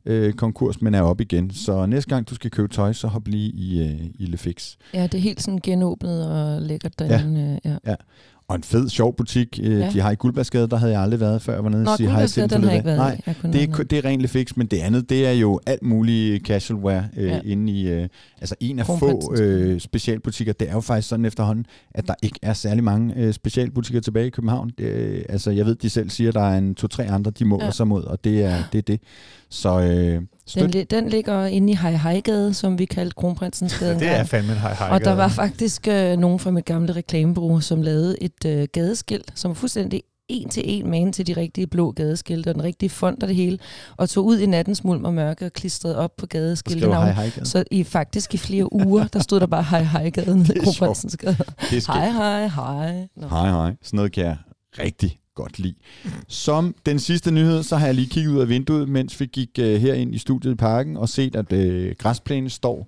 [0.05, 1.51] øh, konkurs, men er op igen.
[1.51, 4.75] Så næste gang du skal købe tøj, så hop lige i, øh, i Lefix.
[4.93, 7.59] Ja, det er helt sådan genåbnet og lækkert derinde.
[7.65, 7.77] Ja.
[7.85, 7.95] Ja.
[8.49, 9.89] Og en fed, sjov butik, øh, Ja.
[9.89, 11.97] de har i Guldbergsgade, der havde jeg aldrig været, før jeg var nede Nå, og
[11.97, 13.21] sige hej til den har ikke været Nej,
[13.53, 16.79] det er, det er rent Lefix, men det andet, det er jo alt muligt casual
[16.83, 17.39] wear øh, Ja.
[17.45, 18.07] inde i, øh,
[18.41, 19.49] altså en af få Kronprinsens Gade.
[19.73, 20.53] øh, specialbutikker.
[20.53, 21.65] Det er jo faktisk sådan efterhånden,
[21.95, 24.71] at der ikke er særlig mange øh, specialbutikker tilbage i København.
[24.77, 27.45] Det, øh, altså jeg ved, de selv siger, at der er en to-tre andre, de
[27.45, 27.71] måler ja.
[27.71, 28.77] sig mod, og det er det.
[28.77, 28.99] Er det.
[29.49, 30.21] Så, øh,
[30.55, 33.91] Den, li- den ligger inde i Hej Hejgade, som vi kaldte Kronprinsens Gade.
[33.93, 34.89] Ja, det er fandme en hej hej.
[34.91, 39.31] Og der var faktisk øh, nogen fra mit gamle reklamebureau, som lavede et øh, gadeskilt,
[39.35, 42.89] som var fuldstændig en til en man til de rigtige blå gadeskilte, og den rigtige
[42.89, 43.59] fond og det hele,
[43.97, 47.29] og tog ud i nattens mulm og mørke og klistrede op på Skriver hej hej
[47.29, 47.45] gade.
[47.45, 51.17] Så i faktisk i flere uger, der stod der bare hej hej gaden i Kronprinsens
[51.17, 51.37] Gade.
[51.87, 53.07] Hej hej hej.
[53.17, 53.27] Nå.
[53.27, 53.75] Hej, hej.
[53.83, 54.37] Sådan noget kan jeg
[54.79, 55.73] rigtig godt lide.
[56.27, 59.49] Som den sidste nyhed, så har jeg lige kigget ud af vinduet, mens vi gik
[59.57, 62.87] her herind i studiet i parken, og set, at øh, græsplænen står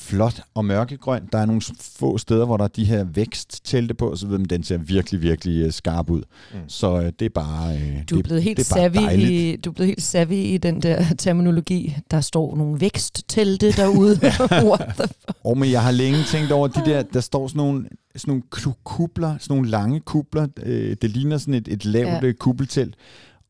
[0.00, 1.28] flot og mørkegrøn.
[1.32, 4.46] Der er nogle få steder, hvor der er de her væksttelte på, så ved man,
[4.46, 6.22] den ser virkelig, virkelig uh, skarp ud.
[6.52, 6.58] Mm.
[6.68, 9.04] Så uh, det er bare uh, Du er det, blevet helt det er bare savvy
[9.04, 9.30] dejligt.
[9.30, 11.96] i, du er blevet helt savvy i den der terminologi.
[12.10, 14.20] Der står nogle væksttelte derude.
[14.70, 15.08] What the
[15.44, 18.42] Og men jeg har længe tænkt over de der, der står sådan nogle, sådan nogle
[18.50, 20.46] ku- kubler, sådan nogle lange kubler.
[20.62, 22.32] Øh, det ligner sådan et, et lavt Ja.
[22.32, 22.94] kubbeltelt.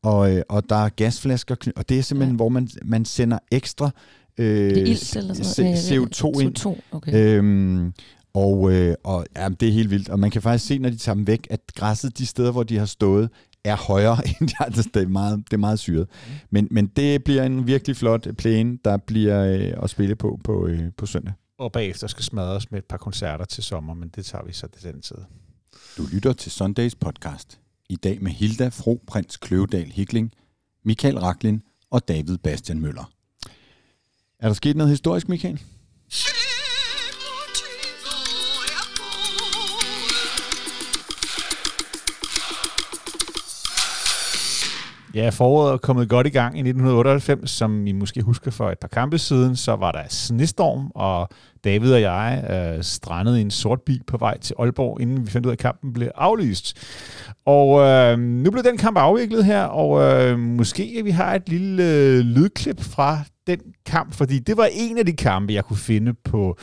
[0.03, 2.37] Og, øh, og der er gasflasker, og det er simpelthen, ja.
[2.37, 3.89] hvor man, man sender ekstra
[4.39, 6.11] øh, Det er ilt eller sådan noget.
[6.11, 6.57] C- CO2 ind.
[6.59, 7.13] CO2, okay.
[7.37, 7.93] Øhm,
[8.33, 10.09] og øh, og ja, det er helt vildt.
[10.09, 12.63] Og man kan faktisk se, når de tager dem væk, at græsset de steder, hvor
[12.63, 13.29] de har stået,
[13.63, 14.99] er højere end de andre steder.
[14.99, 16.07] Det er meget, det er meget syret.
[16.49, 20.67] Men, men det bliver en virkelig flot plæne, der bliver øh, at spille på på,
[20.67, 21.33] øh, på søndag.
[21.59, 24.67] Og bagefter skal smadres med et par koncerter til sommer, men det tager vi så
[24.67, 25.15] til den tid.
[25.97, 27.59] Du lytter til Sundays podcast.
[27.89, 30.31] I dag med Hilda Fro Prins Kløvedal Hikling,
[30.85, 33.11] Michael Raklin og David Bastian Møller.
[34.39, 35.59] Er der sket noget historisk, Michael?
[45.19, 48.79] Ja, foråret er kommet godt i gang i 1998, som I måske husker for et
[48.79, 51.29] par kampe siden, så var der snestorm, og
[51.63, 55.31] David og jeg øh, strandede i en sort bil på vej til Aalborg, inden vi
[55.31, 56.77] fandt ud af, at kampen blev aflyst.
[57.45, 61.83] Og øh, nu blev den kamp afviklet her, og øh, måske vi har et lille
[61.83, 66.13] øh, lydklip fra den kamp, fordi det var en af de kampe, jeg kunne finde
[66.13, 66.57] på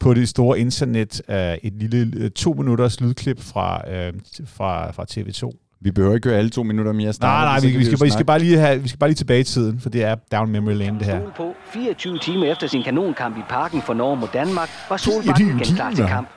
[0.00, 1.22] på det store internet.
[1.28, 4.12] Øh, et lille øh, to minutters lydklip fra, øh,
[4.46, 5.67] fra, fra TV2.
[5.80, 7.12] Vi behøver ikke høre alle to minutter mere.
[7.20, 9.16] Nej, nej, vi, vi, skal, bare- vi, skal bare lige have, vi skal bare lige
[9.16, 11.20] tilbage i tiden, for det er down memory lane, det her.
[11.36, 15.60] På 24 timer efter sin kanonkamp i parken for Norge mod Danmark, var Solbakken 24
[15.66, 16.28] igen klar til kamp.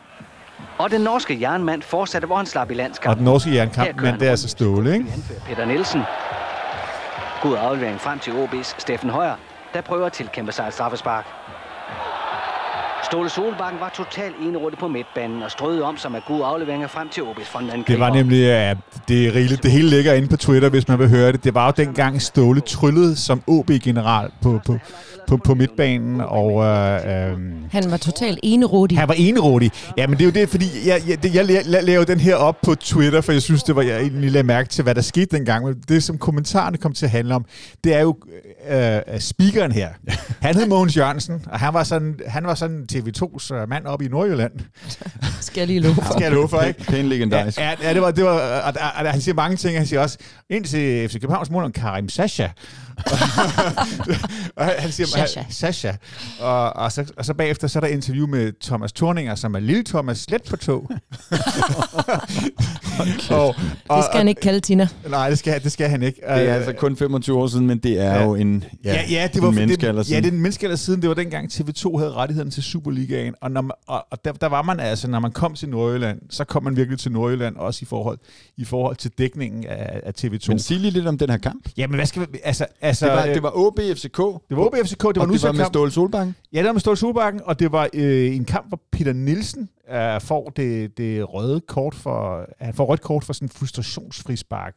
[0.77, 3.17] Og den norske jernmand fortsatte, hvor han slap i Og landskampen.
[3.17, 5.05] den norske jernkamp, men det er altså Ståle, ikke?
[5.47, 6.01] Peter Nielsen.
[7.41, 9.35] God aflevering frem til OB's Steffen Højer,
[9.73, 11.25] der prøver at tilkæmpe sig et straffespark.
[13.05, 17.09] Ståle Solbakken var totalt enerådig på midtbanen og strøede om sig med gode afleveringer frem
[17.09, 17.83] til OB's frontangriber.
[17.87, 18.73] Det var nemlig, ja,
[19.07, 19.63] det er rigeligt.
[19.63, 21.43] Det hele ligger inde på Twitter, hvis man vil høre det.
[21.43, 24.77] Det var jo dengang Ståle tryllede som OB-general på, på,
[25.27, 26.95] på, på midtbanen, og øh,
[27.31, 27.37] øh,
[27.71, 28.97] Han var totalt enerådig.
[28.97, 29.71] han var enerådig.
[29.97, 32.35] Ja, men det er jo det, fordi jeg, jeg, jeg, la- la- lavede den her
[32.35, 35.01] op på Twitter, for jeg synes, det var, jeg egentlig lagde mærke til, hvad der
[35.01, 35.65] skete dengang.
[35.65, 37.45] Men det, som kommentarerne kom til at handle om,
[37.83, 38.15] det er jo
[38.69, 39.89] øh, øh, speakeren her.
[40.41, 44.01] Han hed Mogens Jørgensen, og han var sådan, han var sådan TV2's øh, mand op
[44.01, 44.51] i Nordjylland.
[45.41, 46.03] Skal jeg lige love for.
[46.13, 46.83] Skal jeg love for, ikke?
[46.83, 47.57] Pæn legendarisk.
[47.57, 48.73] Ja, ja, ja, det var, det var og, og,
[49.05, 49.77] og, han siger mange ting.
[49.77, 50.17] Han siger også,
[50.49, 52.47] ind til FC Københavns mål om Karim Sasha.
[54.57, 55.43] og han siger, Sasha.
[55.49, 55.91] Sasha.
[56.39, 59.59] Og, og, så, og så bagefter, så er der interview med Thomas Thorninger, som er
[59.59, 60.89] lille Thomas let på tog.
[63.29, 63.55] og,
[63.87, 64.87] og, Det skal han ikke kalde Tina.
[65.09, 66.21] Nej, det skal, det skal han ikke.
[66.21, 68.23] Det er altså kun 25 år siden, men det er Ja.
[68.23, 70.23] jo en, ja, Ja, ja, det var en menneskealder Ja, siden.
[70.23, 71.01] det er en menneskealder siden.
[71.01, 73.35] Det var dengang TV2 havde rettigheden til Superligaen.
[73.41, 76.21] Og, når man, og, og der, der, var man altså, når man kom til Nordjylland,
[76.29, 78.19] så kom man virkelig til Nordjylland, også i forhold,
[78.57, 80.47] i forhold til dækningen af, af TV2.
[80.47, 81.69] Men sig lige lidt om den her kamp.
[81.77, 82.39] Jamen, hvad skal vi...
[82.43, 84.17] Altså, altså, Det var, øh, det var OB FCK,
[84.49, 85.65] det var OB FCK, det var og nu det var med.
[85.65, 86.35] Ståle Solbakken.
[86.53, 89.69] Ja, det var med Ståle Solbakken, og det var øh, en kamp, hvor Peter Nielsen
[89.91, 92.45] øh, får det, det røde kort for...
[92.59, 94.75] Han får rødt kort for sådan en frustrationsfri spark.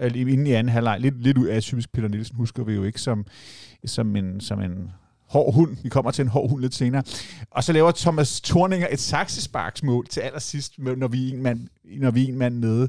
[0.00, 1.00] Øh, inden i anden halvleg.
[1.00, 3.26] Lidt, lidt atypisk Peter Nielsen husker vi jo ikke som,
[3.84, 4.90] som, en, som en
[5.32, 5.76] hård hund.
[5.82, 7.02] Vi kommer til en hård hund lidt senere.
[7.50, 12.10] Og så laver Thomas Thorninger et saksesparksmål til allersidst, når vi er en mand, når
[12.10, 12.88] vi er en mand nede.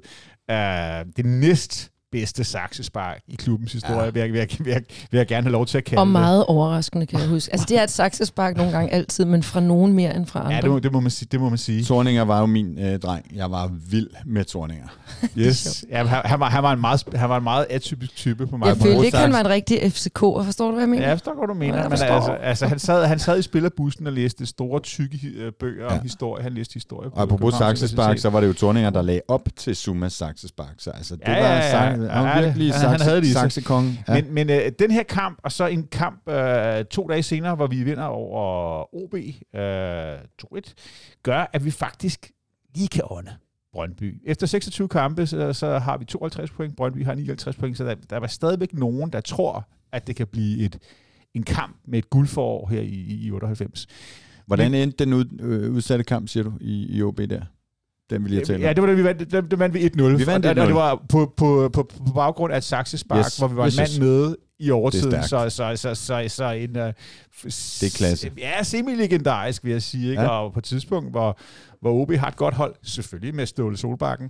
[0.49, 4.09] Uh, det næst bedste saksespark i klubbens historie, ja.
[4.09, 6.05] vil, jeg, vil, jeg, vil, jeg, vil jeg gerne have lov til at kalde Og
[6.05, 6.11] det.
[6.11, 7.51] meget overraskende, kan jeg huske.
[7.51, 10.55] Altså, det er et saksespark nogle gange altid, men fra nogen mere end fra andre.
[10.55, 11.27] Ja, det må, det må man sige.
[11.31, 11.83] Det må man sige.
[11.83, 13.25] Torninger var jo min øh, dreng.
[13.35, 14.87] Jeg var vild med Torninger.
[15.37, 15.85] Yes.
[15.89, 18.57] Ja, han, han, var, han, var en meget, han var en meget atypisk type på
[18.57, 18.67] mig.
[18.67, 20.43] jeg på følte ikke, han var en rigtig FCK'er.
[20.43, 21.03] Forstår du, hvad jeg mener?
[21.03, 21.77] Ja, jeg forstår, hvad du mener.
[21.77, 25.51] Ja, men altså, altså, han, sad, han sad i spillerbussen og læste store, tykke øh,
[25.59, 25.97] bøger ja.
[25.97, 26.43] Om historie.
[26.43, 29.47] Han læste historie på Og apropos saksespark, så var det jo Torninger, der lagde op
[29.57, 30.73] til Sumas saksespark.
[30.77, 32.02] Så altså, det Ja, var ja, ja.
[32.07, 33.51] Sang, Ja, han ja, virkelig han- han havde det sakse, sig.
[33.51, 33.99] saksekongen.
[34.07, 34.13] Ja.
[34.13, 37.67] Men, men øh, den her kamp, og så en kamp øh, to dage senere, hvor
[37.67, 40.15] vi vinder over OB øh,
[40.57, 40.73] 2-1,
[41.23, 42.31] gør, at vi faktisk
[42.75, 43.31] lige kan ånde
[43.73, 44.21] Brøndby.
[44.25, 47.95] Efter 26 kampe, så, så har vi 52 point, Brøndby har 59 point, så der,
[48.09, 50.79] der var stadigvæk nogen, der tror, at det kan blive et,
[51.33, 53.87] en kamp med et guldforår her i, i 98.
[54.45, 57.41] Hvordan endte den ud, øh, udsatte kamp, siger du, i, i OB der?
[58.13, 60.03] Den vil jeg tale Ja, det var det, vi vandt, det, det vandt vi 1-0.
[60.03, 60.65] Vi vandt Og det, 1-0.
[60.65, 63.77] det var på, på, på, på baggrund af et saksespark, Yes, hvor vi var yes,
[63.77, 65.13] en mand nede i overtiden.
[65.13, 66.69] Er så, så, så, så, så en...
[66.69, 68.31] Uh, det er klasse.
[68.37, 70.09] Ja, semi-legendarisk, vil jeg sige.
[70.09, 70.21] Ikke?
[70.21, 70.27] Ja.
[70.27, 71.37] Og på et tidspunkt, hvor,
[71.81, 74.29] hvor OB har et godt hold, selvfølgelig med Ståle Solbakken.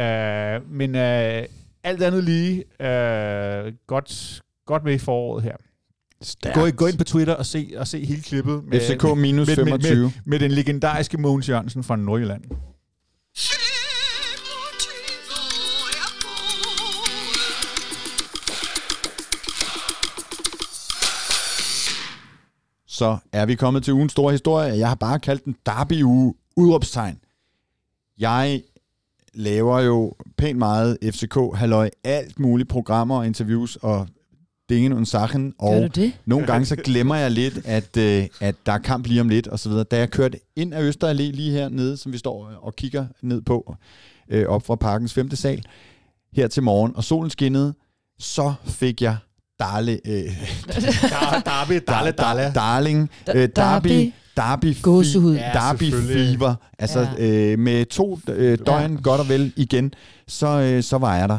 [0.00, 1.46] Uh, men uh,
[1.84, 5.56] alt andet lige, uh, godt, godt med i foråret her.
[6.22, 6.54] Stærkt.
[6.54, 9.56] Gå, gå ind på Twitter og se, og se hele klippet med, FCK minus med,
[9.56, 10.02] med, 25.
[10.02, 12.44] med, med den legendariske Mogens Jørgensen fra Nordjylland.
[23.00, 24.78] Så er vi kommet til ugens store historie.
[24.78, 27.18] Jeg har bare kaldt den Derby uge udråbstegn.
[28.18, 28.62] Jeg
[29.34, 34.08] laver jo pænt meget FCK, halløj, alt muligt programmer og interviews og
[34.70, 35.52] dingen und Sachen.
[35.60, 36.12] Gør Og du det?
[36.26, 39.46] nogle gange så glemmer jeg lidt, at, øh, at der er kamp lige om lidt
[39.48, 39.84] og så videre.
[39.84, 43.74] Da jeg kørte ind af Østerallé lige hernede, som vi står og kigger ned på,
[44.30, 45.62] øh, op fra parkens femte sal,
[46.36, 47.74] her til morgen, og solen skinnede,
[48.18, 49.16] så fik jeg
[49.60, 50.22] Darle, øh,
[51.46, 52.52] Darby, Dalle, Dalle.
[52.54, 54.12] Darling, Da- øh, Derby, Derby.
[54.36, 55.34] Derby, Gåsehud.
[55.34, 56.38] Ja, selvfølgelig.
[56.38, 56.54] Fever.
[56.78, 57.24] Altså Ja.
[57.26, 59.92] øh, med to øh, døgn godt og vel igen,
[60.28, 61.38] så, øh, så var jeg der.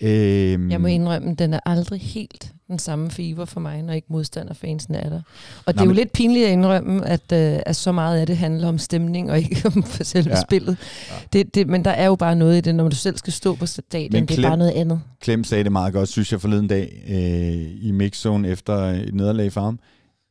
[0.00, 4.06] Øh, Jeg må indrømme, den er aldrig helt den samme fever for mig, når ikke
[4.10, 5.20] modstanderfansen er der.
[5.66, 8.18] Og det Nå, er jo men- lidt pinligt at indrømme, at, øh, at så meget
[8.20, 10.36] af det handler om stemning og ikke om selve Ja.
[10.36, 10.42] ja.
[10.42, 10.76] spillet.
[11.32, 13.54] Det, det, men der er jo bare noget i det, når du selv skal stå
[13.54, 14.12] på stadion.
[14.12, 15.00] Men Det er bare noget andet.
[15.24, 19.52] Clem sagde det meget godt, synes jeg forleden dag øh, i mixzone efter et nederlag
[19.52, 19.78] for ham.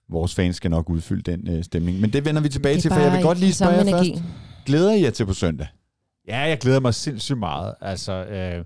[0.10, 1.99] Vores fans skal nok udfylde den øh, stemning.
[1.99, 4.10] Men det vender vi tilbage det til, for jeg vil godt lige spørge jer først.
[4.65, 5.67] Glæder I jer til på søndag?
[6.28, 7.73] Ja, jeg glæder mig sindssygt meget.
[7.82, 8.63] Altså, øh,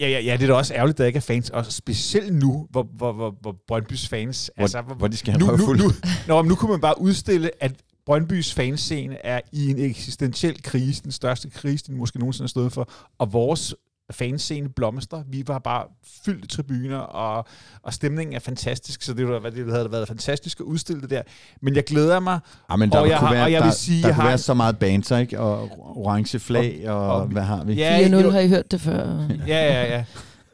[0.00, 1.50] ja, ja, ja, det er da også ærgerligt, at der ikke er fans.
[1.50, 4.50] Og specielt nu, hvor, hvor, hvor, hvor Brøndbys fans...
[4.54, 5.90] Hvor, altså, hvor, hvor de skal have nu, nu, nu,
[6.28, 7.72] nå, nu kunne man bare udstille, at
[8.06, 12.72] Brøndbys fanscene er i en eksistentiel krise, den største krise, den måske nogensinde har stået
[12.72, 13.74] for, og vores
[14.10, 15.22] fanscene blomster.
[15.28, 15.84] Vi var bare
[16.24, 17.46] fyldt tribuner, og,
[17.82, 21.22] og stemningen er fantastisk, så det, var, det havde været fantastisk at udstille det der.
[21.62, 22.38] Men jeg glæder mig,
[22.70, 24.14] Ja, men der Og kunne jeg har- være, og jeg vil der, sige, der jeg
[24.14, 25.40] kunne har- være så meget banter, ikke?
[25.40, 27.72] Og orange flag, og, og, og- hvad har vi?
[27.74, 29.28] Ja, 4-0 jo- har I hørt det før.
[29.46, 30.04] Ja, ja, ja.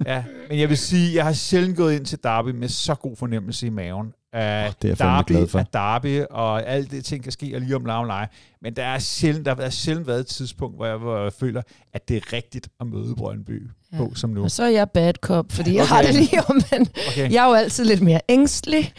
[0.06, 0.24] ja.
[0.50, 3.66] Men jeg vil sige, jeg har sjældent gået ind til Derby med så god fornemmelse
[3.66, 4.12] i maven.
[4.36, 5.58] Uh, det er jeg fandme glad for.
[5.58, 8.26] Er Derby, og alt det ting kan ske, og lige om lav leje.
[8.62, 11.62] Men der er sjældent, der har sjældent været et tidspunkt, hvor jeg, hvor jeg føler,
[11.92, 13.96] at det er rigtigt at møde Brøndby Ja.
[13.98, 14.42] på som nu.
[14.42, 15.94] Og så er jeg bad cop, fordi jeg Okay.
[15.94, 17.32] har det lige om, men Okay.
[17.32, 18.92] jeg er jo altid lidt mere ængstelig.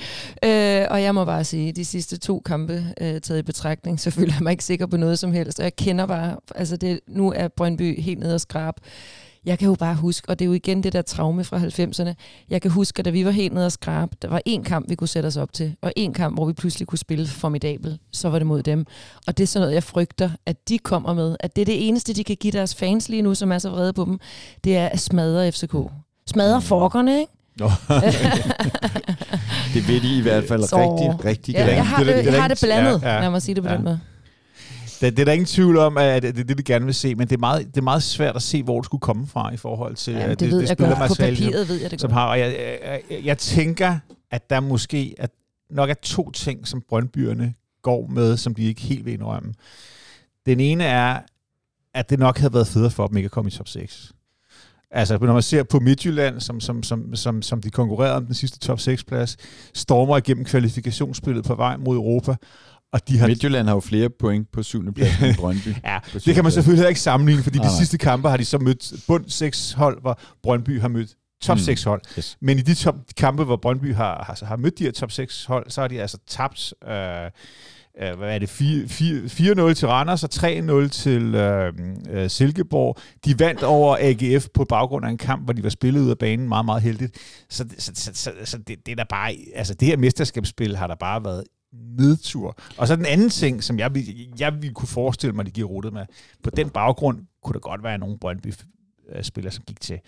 [0.43, 4.11] Øh, og jeg må bare sige, de sidste to kampe øh, taget i betragtning, så
[4.11, 5.59] føler jeg mig ikke sikker på noget som helst.
[5.59, 8.73] Og jeg kender bare, altså det, nu er Brøndby helt nede og skrab.
[9.47, 12.13] Jeg kan jo bare huske, og det er jo igen det der traume fra 90'erne,
[12.49, 14.89] jeg kan huske, at da vi var helt nede og skrab, der var én kamp,
[14.89, 17.99] vi kunne sætte os op til, og én kamp, hvor vi pludselig kunne spille formidabel,
[18.13, 18.85] så var det mod dem.
[19.27, 21.87] Og det er sådan noget, jeg frygter, at de kommer med, at det er det
[21.87, 24.19] eneste, de kan give deres fans lige nu, som er så vrede på dem,
[24.63, 25.75] det er at smadre FCK.
[26.27, 27.31] Smadre forkerne, ikke?
[29.73, 31.71] Det ved de i hvert fald Så- rigtig, rigtig Ja, gerne.
[31.73, 33.21] jeg har det jeg har det blandet, ja, ja.
[33.21, 33.75] lad mig sige det på Ja.
[33.75, 33.99] den måde.
[35.01, 37.15] Det, det er der ingen tvivl om, at det er det, vi gerne vil se,
[37.15, 39.53] men det er meget, det er meget svært at se, hvor det skulle komme fra
[39.53, 40.67] i forhold til Ja, øh, det, det jeg godt.
[40.67, 42.27] På spillermateriale, papiret ved jeg det som har.
[42.27, 43.97] Og jeg, jeg, jeg, jeg tænker,
[44.31, 45.31] at der måske at
[45.69, 49.53] nok er to ting, som Brøndbyerne går med, som de ikke helt vil indrømme.
[50.45, 51.19] Den ene er,
[51.93, 54.13] at det nok havde været federe for dem ikke at komme i top 6.
[54.91, 58.35] Altså, når man ser på Midtjylland, som, som, som, som, som de konkurrerede om den
[58.35, 59.37] sidste top 6-plads,
[59.73, 62.35] stormer igennem kvalifikationsspillet på vej mod Europa,
[62.93, 65.67] og de har Midtjylland har jo flere point på syvende plads end Brøndby.
[65.83, 68.45] Ja, det kan man selvfølgelig heller ikke sammenligne, fordi Nej, de sidste kampe har de
[68.45, 71.09] så mødt bund 6 hold, hvor Brøndby har mødt
[71.41, 71.61] top Mm.
[71.63, 72.01] 6 hold.
[72.17, 72.37] Yes.
[72.41, 75.45] Men i de top kampe, hvor Brøndby har, har, har mødt de her top 6
[75.45, 76.91] hold, så har de altså tabt øh,
[78.01, 81.73] øh, hvad er det, 4 4 4-0 til Randers og 3-0 til øh,
[82.09, 82.97] øh, Silkeborg.
[83.25, 86.17] De vandt over AGF på baggrund af en kamp, hvor de var spillet ud af
[86.17, 87.17] banen meget, meget heldigt.
[87.49, 90.75] Så, det- så, så, så, så det, det er der bare, altså det her mesterskabsspil
[90.77, 92.57] har der bare været nedtur.
[92.77, 93.91] Og så den anden ting, som jeg,
[94.39, 96.05] jeg ville kunne forestille mig, de giver ruttet med,
[96.43, 99.99] på den baggrund kunne der godt være nogle Brøndby-spillere, som gik til,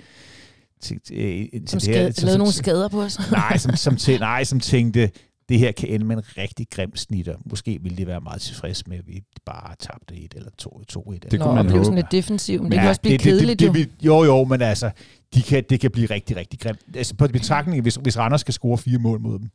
[0.81, 2.11] til, til, til, Som til det her.
[2.11, 3.19] skade, lavede nogle skader på os.
[3.31, 5.11] nej, som, som, tæ, nej, som tænkte,
[5.49, 7.35] det her kan ende med en rigtig grim snitter.
[7.45, 11.11] Måske ville de være meget tilfredse med, at vi bare tabte et eller to, to
[11.11, 11.23] et.
[11.31, 11.85] Det kunne Nå, man håbe.
[11.85, 13.73] sådan lidt defensiv, men det kan også blive kedeligt det, jo.
[13.73, 14.91] det, det, jo, jo, men altså,
[15.33, 16.79] de kan, det kan blive rigtig, rigtig grimt.
[16.95, 19.49] Altså, på betragtning, hvis, hvis Randers skal score fire mål mod dem,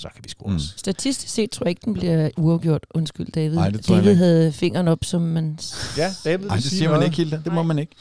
[0.00, 0.58] så kan vi score Mm.
[0.58, 2.86] Statistisk set tror jeg ikke, den bliver uafgjort.
[2.94, 3.54] Undskyld, David.
[3.54, 4.24] Nej, det tror jeg David ikke.
[4.24, 5.58] havde fingeren op, som man...
[5.96, 7.40] Ja, David Nej, det siger man ikke, Hilda.
[7.44, 7.92] Det må man ikke.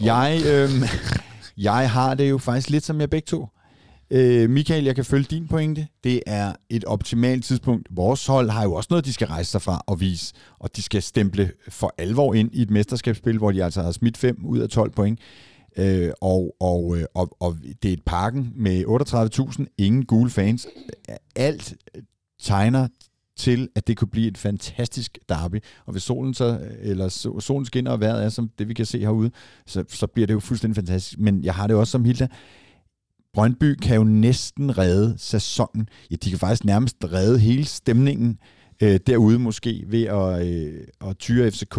[0.00, 0.82] Jeg, øhm,
[1.68, 3.46] jeg har det jo faktisk lidt som jeg begge to.
[4.10, 5.86] Øh, Michael, jeg kan følge din pointe.
[6.04, 7.86] Det er et optimalt tidspunkt.
[7.90, 10.82] Vores hold har jo også noget, de skal rejse sig fra og vise, og de
[10.82, 14.58] skal stemple for alvor ind i et mesterskabsspil, hvor de altså har smidt 5 ud
[14.58, 15.18] af 12 point.
[15.76, 20.66] Øh, og, og, øh, og, og det er et parken med 38.000, ingen gule fans.
[21.36, 21.74] Alt
[22.42, 22.88] tegner
[23.36, 25.56] til, at det kunne blive et fantastisk derby.
[25.86, 27.08] Og hvis solen så, eller
[27.40, 29.30] solen skinner og vejret er som det, vi kan se herude,
[29.66, 31.18] så, så bliver det jo fuldstændig fantastisk.
[31.18, 32.28] Men jeg har det også som Hilda.
[33.34, 35.88] Brøndby kan jo næsten redde sæsonen.
[36.10, 38.38] Ja, de kan faktisk nærmest redde hele stemningen
[38.82, 41.78] øh, derude måske ved at, øh, at tyre FCK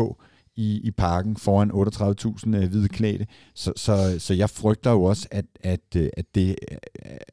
[0.62, 3.26] i, i parken foran 38.000 øh, hvide klæde.
[3.56, 6.56] Så, så, så jeg frygter jo også, at, at, øh, at det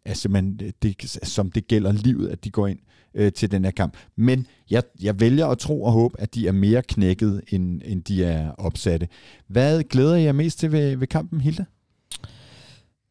[0.05, 2.79] er simpelthen, det, som det gælder livet, at de går ind
[3.15, 3.97] øh, til den her kamp.
[4.17, 8.03] Men jeg, jeg vælger at tro og håbe, at de er mere knækket, end, end
[8.03, 9.09] de er opsatte.
[9.47, 11.65] Hvad glæder jeg mest til ved, ved kampen, Hilda?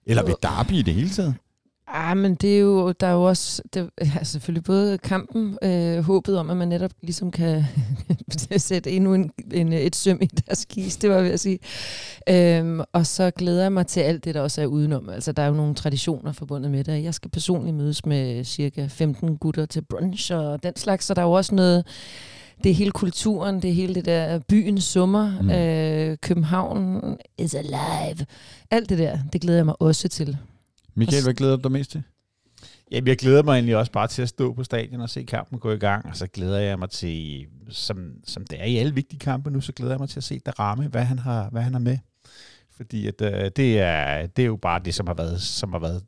[0.06, 1.36] Eller ved Derby i det hele taget?
[1.90, 6.04] Ah, men det er jo, der er jo også det, ja, selvfølgelig både kampen, øh,
[6.04, 7.64] håbet om, at man netop ligesom kan
[8.58, 11.60] sætte endnu en, en, et søm i deres kiste, det var jeg ved at sige.
[12.30, 15.10] Øhm, og så glæder jeg mig til alt det, der også er udenom.
[15.10, 17.04] Altså, der er jo nogle traditioner forbundet med det.
[17.04, 21.22] Jeg skal personligt mødes med cirka 15 gutter til brunch og den slags, så der
[21.22, 21.86] er jo også noget
[22.64, 25.50] det er hele kulturen, det er hele det der byens summer, mm.
[25.50, 27.02] øh, København
[27.38, 28.26] is alive.
[28.72, 30.38] Alt det der, det glæder jeg mig også til.
[30.98, 32.04] Michael, hvad glæder du dig mest til?
[32.92, 35.60] Jamen, jeg glæder mig egentlig også bare til at stå på stadion og se kampen
[35.60, 38.94] gå i gang, og så glæder jeg mig til, som, som det er i alle
[38.94, 41.62] vigtige kampe nu, så glæder jeg mig til at se ramme, hvad han har, hvad
[41.62, 41.98] han har med.
[42.72, 45.80] Fordi at, øh, det, er, det er jo bare det, som har været, som har
[45.80, 46.04] været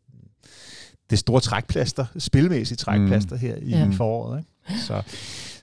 [1.09, 3.41] det store trækplaster, spilmæssigt trækplaster mm.
[3.41, 3.89] her i ja.
[3.93, 4.39] foråret.
[4.39, 4.81] Ikke?
[4.81, 5.03] Så,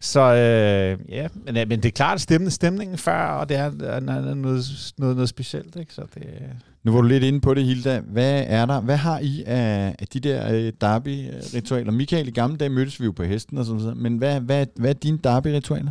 [0.01, 3.73] så øh, ja, men, øh, men det er klart stemmen, stemningen før, og det er,
[3.81, 5.77] er noget, noget, noget specielt.
[5.77, 5.95] Ikke?
[5.95, 6.49] Så det, øh.
[6.83, 8.01] nu var du lidt inde på det, Hilda.
[8.01, 8.81] Hvad er der?
[8.81, 11.91] Hvad har I af, af de der øh, derby-ritualer?
[11.91, 14.67] Michael, i gamle dage mødtes vi jo på hesten og sådan noget, men hvad, hvad,
[14.77, 15.91] hvad er dine derby-ritualer?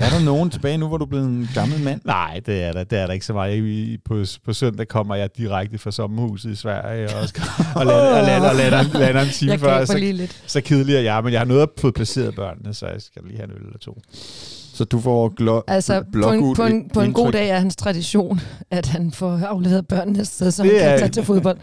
[0.00, 2.00] Er der nogen tilbage nu, hvor du er blevet en gammel mand?
[2.04, 4.00] Nej, det er der, det er der ikke så meget.
[4.04, 7.44] På, på søndag kommer jeg direkte fra sommerhuset i Sverige og, skal,
[7.76, 9.84] og, lander, og, lander, og lander, lander en time før.
[9.84, 10.42] Så, lidt.
[10.46, 13.22] så kedelig er jeg, men jeg har noget at få placeret børnene, så jeg skal
[13.26, 13.98] lige have en øl eller to.
[14.74, 17.76] Så du får glå, altså, på en, på, en, på en god dag er hans
[17.76, 21.58] tradition, at han får afleveret børnene et sted, så det han kan tage til fodbold.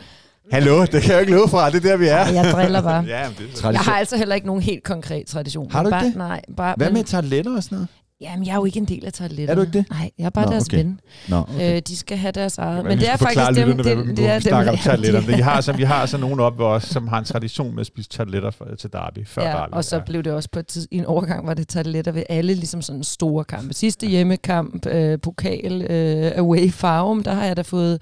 [0.52, 2.16] Hallo, det kan jeg ikke love fra, det er der, vi er.
[2.18, 3.04] Ej, jeg driller bare.
[3.08, 5.72] ja, det er jeg har altså heller ikke nogen helt konkret tradition.
[5.72, 6.16] Har du bare, det?
[6.16, 6.42] Nej.
[6.58, 7.88] Bare, Hvad med toiletter og sådan noget?
[8.22, 9.50] Jamen, jeg er jo ikke en del af toilettet.
[9.50, 9.86] Er du ikke det?
[9.90, 10.78] Nej, jeg er bare Nå, deres okay.
[10.78, 11.00] ven.
[11.28, 11.76] Nå, okay.
[11.76, 12.78] øh, de skal have deres eget.
[12.78, 15.22] Men, men det er faktisk dem, det, det, det er dem, om toiletter.
[15.22, 17.88] Vi har, så, vi har så nogen op os, som har en tradition med at
[17.88, 19.74] spise toiletter for, til derby, før ja, derby.
[19.74, 20.02] og så ja.
[20.04, 22.82] blev det også på et tid, i en overgang, var det toiletter ved alle ligesom
[22.82, 23.74] sådan store kampe.
[23.74, 28.02] Sidste hjemmekamp, øh, pokal, øh, away farm, der har jeg da fået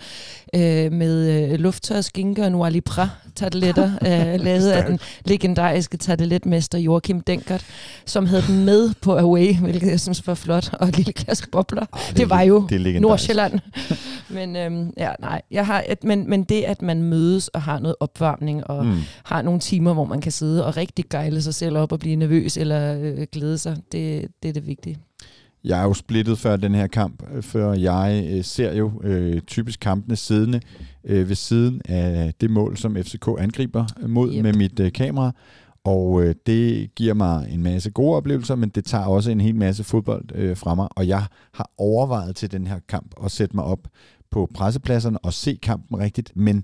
[0.56, 6.78] øh, med øh, lufttør skinke og Noir Libra tarteletter, øh, lavet af den legendariske tarteletmester
[6.78, 7.66] Joachim Denkert,
[8.06, 11.86] som havde den med på Away, hvilket jeg synes var flot, og lille glas bobler.
[11.92, 13.60] Arh, det, det var jo det Nordsjælland.
[14.38, 17.80] men øhm, ja, nej, jeg har et, men, men det, at man mødes og har
[17.80, 18.98] noget opvarmning, og mm.
[19.24, 22.16] har nogle timer, hvor man kan sidde og rigtig gejle sig selv op og blive
[22.16, 24.98] nervøs eller øh, glæde sig, det, det er det vigtige.
[25.64, 29.42] Jeg er jo splittet før den her kamp, øh, før jeg øh, ser jo øh,
[29.42, 30.62] typisk kampene siddende
[31.04, 34.44] øh, ved siden af det mål, som FCK angriber mod yep.
[34.44, 35.32] med mit øh, kamera.
[35.84, 39.56] Og øh, det giver mig en masse gode oplevelser, men det tager også en hel
[39.56, 40.88] masse fodbold øh, fra mig.
[40.92, 43.88] Og jeg har overvejet til den her kamp at sætte mig op
[44.32, 46.64] på pressepladserne og se kampen rigtigt, men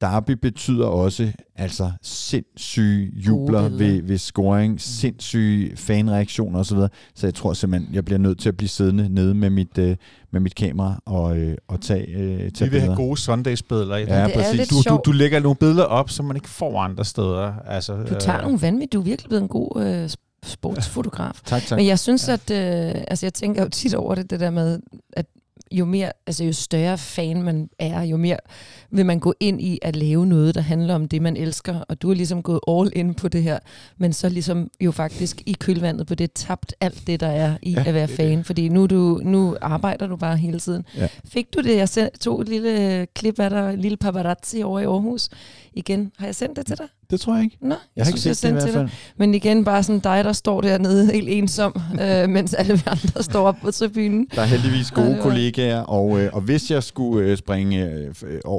[0.00, 4.78] Derby betyder også altså sindssyge jubler ved, ved scoring, mm.
[4.78, 6.76] sindssyge fanreaktioner osv.
[6.76, 9.78] Så, så jeg tror simpelthen, jeg bliver nødt til at blive siddende nede med mit,
[9.78, 9.96] øh,
[10.30, 13.96] med mit kamera og, øh, og tage, øh, tage Vi vil have gode Sundays-billeder.
[13.96, 14.68] Ja, det præcis.
[14.68, 17.52] Du, du, du lægger nogle billeder op, som man ikke får andre steder.
[17.66, 18.98] Altså, du tager øh, nogle vanvittige.
[18.98, 20.10] Du er virkelig blevet en god øh,
[20.44, 21.40] sportsfotograf.
[21.44, 21.78] tak, tak.
[21.78, 22.32] Men jeg synes, ja.
[22.32, 24.80] at øh, altså, jeg tænker jo tit over det, det der med,
[25.12, 25.26] at
[25.72, 28.36] jo mere, altså jo større fan man er, jo mere
[28.90, 31.80] vil man gå ind i at lave noget, der handler om det, man elsker.
[31.88, 33.58] Og du er ligesom gået all in på det her,
[33.98, 37.72] men så ligesom jo faktisk i kølvandet på det tabt alt det, der er i
[37.72, 38.44] ja, at være fan.
[38.44, 40.84] Fordi nu, du, nu arbejder du bare hele tiden.
[40.96, 41.08] Ja.
[41.24, 41.76] Fik du det?
[41.76, 45.28] Jeg tog et lille klip af dig, en lille paparazzi over i Aarhus.
[45.72, 46.86] Igen, har jeg sendt det til dig?
[47.10, 47.58] Det tror jeg ikke.
[47.60, 48.88] Nå, jeg, jeg har ikke set det i hvert fald.
[49.16, 53.22] Men igen, bare sådan dig, der står dernede helt ensom, øh, mens alle vi andre
[53.22, 54.26] står op på tribunen.
[54.34, 58.14] Der er heldigvis gode ja, kollegaer, og, øh, og hvis jeg skulle øh, springe øh,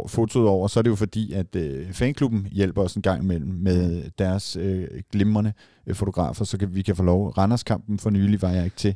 [0.08, 3.54] fotoet over, så er det jo fordi, at øh, fanklubben hjælper os en gang imellem
[3.54, 5.54] med deres øh, glimrende
[5.88, 7.30] øh, fotografer, så kan vi kan få lov.
[7.30, 8.96] Randerskampen for nylig var jeg ikke til.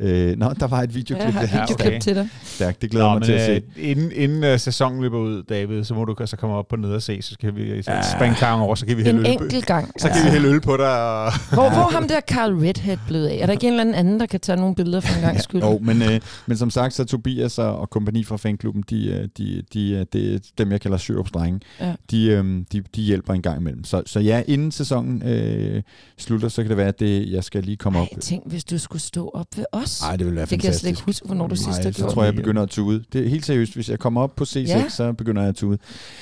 [0.00, 1.24] Øh, nå, der var et videoklip.
[1.24, 1.60] Jeg har et der.
[1.60, 2.00] videoklip okay.
[2.00, 2.28] til dig.
[2.44, 3.52] Stærkt, det glæder jeg mig til at se.
[3.52, 6.76] øh, inden, inden uh, sæsonen løber ud, David, så må du så komme op på
[6.76, 8.02] ned og se, så skal vi ja.
[8.16, 10.00] springe klang over, så kan vi hælde En øl, på, enkelt gang.
[10.00, 11.00] så kan vi hælde øl på dig.
[11.02, 11.32] Og...
[11.52, 13.38] Hvor, hvor ham der Carl Redhead blevet af?
[13.42, 15.60] Er der ikke en eller anden der kan tage nogle billeder for en gang skyld?
[15.60, 19.28] Jo, men, øh, men som sagt, så Tobias og, og kompagni fra fanklubben, de, øh,
[19.38, 21.92] de, de, øh, det er dem, jeg kalder Sjørups drenge, Ja.
[22.10, 23.84] de, øh, de, de hjælper en gang imellem.
[23.84, 25.82] Så, så ja, inden sæsonen øh,
[26.18, 28.06] slutter, så kan det være, at det, jeg skal lige komme op.
[28.12, 29.87] Ej, tænk, hvis du skulle stå op ved os.
[30.02, 31.04] Nej, det vil være det kan jeg slet ikke fantastisk.
[31.06, 32.42] huske, hvornår du sidst har gjort tror jeg, jeg det.
[32.42, 33.04] begynder at tude.
[33.12, 33.74] Det er helt seriøst.
[33.74, 34.88] Hvis jeg kommer op på C6, Ja.
[34.88, 35.78] så begynder jeg at tude.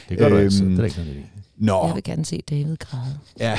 [0.08, 0.36] Det gør du.
[0.36, 1.24] Øhm, Det er ikke noget.
[1.58, 3.18] Nå, Jeg vil gerne se David græde.
[3.40, 3.58] ja.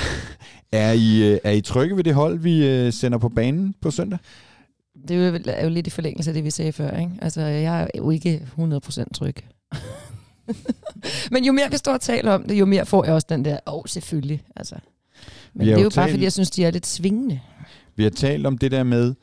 [0.71, 3.91] er, I, øh, er I trygge ved det hold, vi øh, sender på banen på
[3.91, 4.19] søndag?
[5.07, 6.97] Det er jo, er jo lidt i forlængelse af det, vi sagde før.
[6.99, 7.11] Ikke?
[7.21, 9.35] Altså, jeg er jo ikke 100% tryg.
[11.31, 13.45] Men jo mere vi står og taler om det, jo mere får jeg også den
[13.45, 14.41] der, åh, oh, selvfølgelig.
[14.55, 14.75] Altså.
[15.53, 17.39] Men Vi det er jo jo bare, talt- fordi jeg synes, de er lidt svingende.
[17.95, 19.13] Vi har talt om det der med,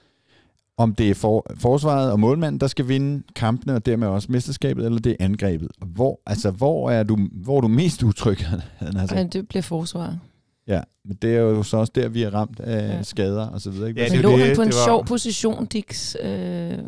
[0.77, 4.87] om det er for, forsvaret og målmanden, der skal vinde kampene, og dermed også mesterskabet,
[4.87, 5.69] eller det er angrebet.
[5.87, 8.39] Hvor, altså, hvor, er du, hvor er du mest utryg?
[8.81, 9.15] Altså.
[9.15, 10.19] Ej, det bliver forsvar.
[10.69, 13.03] Ja, men det er jo så også der, vi er ramt af Ja.
[13.03, 13.89] skader og så videre.
[13.89, 14.01] Ikke?
[14.01, 16.15] Ja, Men det lå det, han på en var- sjov position, Dix?
[16.23, 16.79] Øh, Jamen,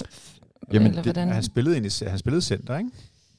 [0.73, 1.29] eller det- hvordan?
[1.29, 2.91] Han spillede, egentlig, han spillede center, ikke?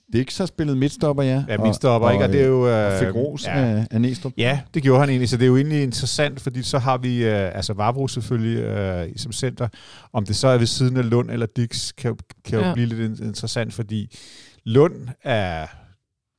[0.07, 1.43] Det er ikke så spillet midtstopper, ja.
[1.49, 2.25] Ja, min stopper, ikke?
[2.25, 2.61] Og det er jo...
[2.61, 3.59] og øh, fik ros ja.
[3.59, 4.33] af, af Næstrup.
[4.37, 7.23] Ja, det gjorde han egentlig, så det er jo egentlig interessant, fordi så har vi,
[7.25, 9.67] øh, altså Vavro selvfølgelig øh, som center,
[10.13, 12.73] om det så er ved siden af Lund eller Dix, kan, jo- kan jo Ja.
[12.73, 14.17] blive lidt in- interessant, fordi
[14.65, 15.65] Lund er,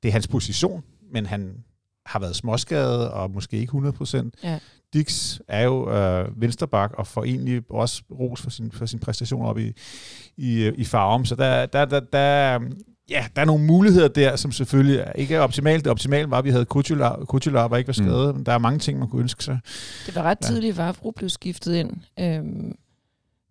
[0.02, 1.54] det er hans position, men han
[2.07, 4.31] har været småskadet og måske ikke 100%.
[4.44, 4.59] Ja.
[4.94, 9.46] Dix er jo øh, vensterbak og får egentlig også ros for sin, for sin præstation
[9.46, 9.72] op i,
[10.37, 12.59] i, øh, i farven, så der, der, der, der,
[13.11, 15.85] ja, der er nogle muligheder der, som selvfølgelig er- ikke er optimalt.
[15.85, 18.37] Det optimale var, at vi havde Kutular, Kutular var ikke var skadet.
[18.37, 18.44] Mm.
[18.44, 19.59] Der er mange ting, man kunne ønske sig.
[20.07, 20.47] Det var ret Ja.
[20.47, 21.90] tidligt, at Vavro blev skiftet ind.
[22.21, 22.75] Øhm,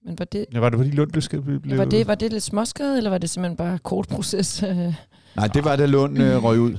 [0.05, 1.61] men var det, Ja, var det fordi Lund blev skadet?
[1.61, 4.63] Blev, var, det, var det lidt småskadet, eller var det simpelthen bare kort proces?
[5.37, 6.77] Nej, det var da Lund øh, røg ud,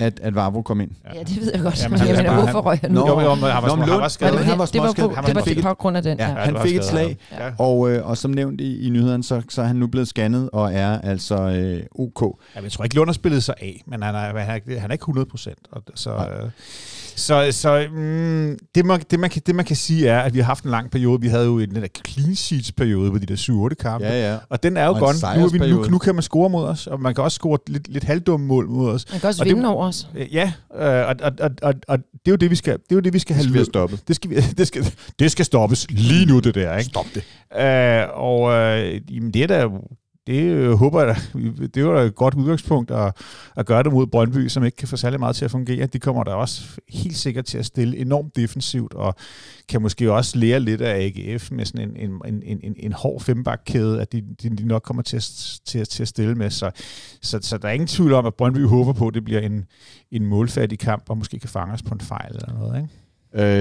[0.00, 0.90] at, at Vavro kom ind.
[1.14, 1.82] ja, det ved jeg godt.
[1.82, 3.08] Jamen, jeg er mener, hvorfor røg han Nå, ud?
[3.08, 4.32] Jo, jo, men han var, Nå, men han Lund- var skadet.
[4.34, 6.02] Var det, han var det, var, på, Han det var- fik på et- baggrund af
[6.02, 6.18] den.
[6.18, 6.34] Ja, Ja.
[6.34, 7.50] han fik et slag, Ja.
[7.58, 10.50] og, øh, og som nævnt i, i nyhederne, så, så er han nu blevet scannet
[10.52, 12.20] og er altså øh, OK.
[12.22, 12.26] Ja,
[12.60, 14.80] men jeg tror ikke, Lund har spillet sig af, men han er, han er, ikke-
[14.80, 15.58] han er ikke 100 procent.
[15.94, 16.50] Så, øh,
[17.16, 20.38] så, så mm, det, man, det, man kan, det, man kan sige er, at vi
[20.38, 21.20] har haft en lang periode.
[21.20, 24.06] Vi havde jo en den der clean sheets periode på de der 7-8 kampe.
[24.06, 24.38] Ja, ja.
[24.48, 25.16] Og den er jo Og godt.
[25.36, 27.58] Nu, er vi, nu, nu kan man score mod os, og man kan også score
[27.66, 29.06] lidt, lidt halvdumme mål mod os.
[29.12, 30.08] Man kan også Og det- vinde over os.
[30.16, 32.80] Øh, Ja, øh, og, og, og, og, og det er jo det, vi skal, det
[32.90, 33.98] er jo det, vi skal Det have skal vi have.
[34.08, 34.84] Det skal, vi, det, skal,
[35.18, 36.76] det skal stoppes lige nu, det der.
[36.76, 36.90] Ikke?
[36.90, 37.22] Stop det.
[37.62, 39.68] Øh, og øh, jamen, det er da
[40.26, 41.38] det øh, håber jeg da,
[41.74, 43.16] det var et godt udgangspunkt at,
[43.56, 45.86] at gøre det mod Brøndby, som ikke kan få særlig meget til at fungere.
[45.86, 49.14] De kommer da også helt sikkert til at stille enormt defensivt, og
[49.68, 53.20] kan måske også lære lidt af AGF med sådan en, en, en, en, en, hård
[53.20, 55.30] fembakkæde, at de, de, nok kommer til at,
[55.66, 56.50] til, at, til at stille med.
[56.50, 56.70] Så,
[57.22, 59.64] så, så der er ingen tvivl om, at Brøndby håber på, at det bliver en,
[60.10, 62.76] en målfattig kamp, og måske kan fange os på en fejl eller noget.
[62.76, 62.88] Ikke?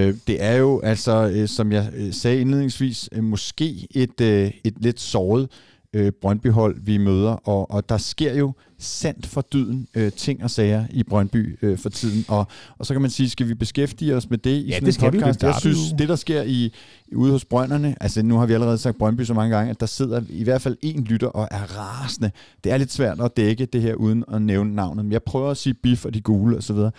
[0.08, 4.22] Øh, det er jo, altså, øh, som jeg øh, sagde indledningsvis, øh, måske et,
[4.64, 5.50] et lidt såret
[5.94, 8.54] øh, Brøndby-hold, vi møder, og, og der sker jo
[8.84, 12.94] sandt for dyden øh, ting og sager i Brøndby øh, for tiden, og, og så
[12.94, 15.20] kan man sige, skal vi beskæftige os med det i Ja, sådan det en vi
[15.20, 15.44] podcast?
[15.44, 16.74] Er Jeg synes, det der sker i,
[17.16, 19.86] ude hos Brønderne, altså nu har vi allerede sagt Brøndby så mange gange, at der
[19.86, 22.32] sidder i hvert fald en lytter og er rasende.
[22.64, 25.52] Det er lidt svært at dække det her uden at nævne navnet, men jeg prøver
[25.52, 26.92] at sige Biff og de gule og så videre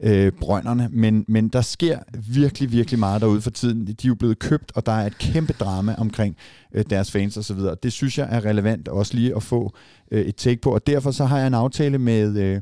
[0.00, 1.98] øh, brønderne, men, men der sker
[2.28, 3.86] virkelig, virkelig meget derude for tiden.
[3.86, 6.36] De er jo blevet købt, og der er et kæmpe drama omkring
[6.74, 7.76] øh, deres fans og så videre.
[7.82, 9.74] Det synes jeg er relevant også lige at få
[10.10, 12.60] øh, et take på, og derfor så har jeg en aftale med øh,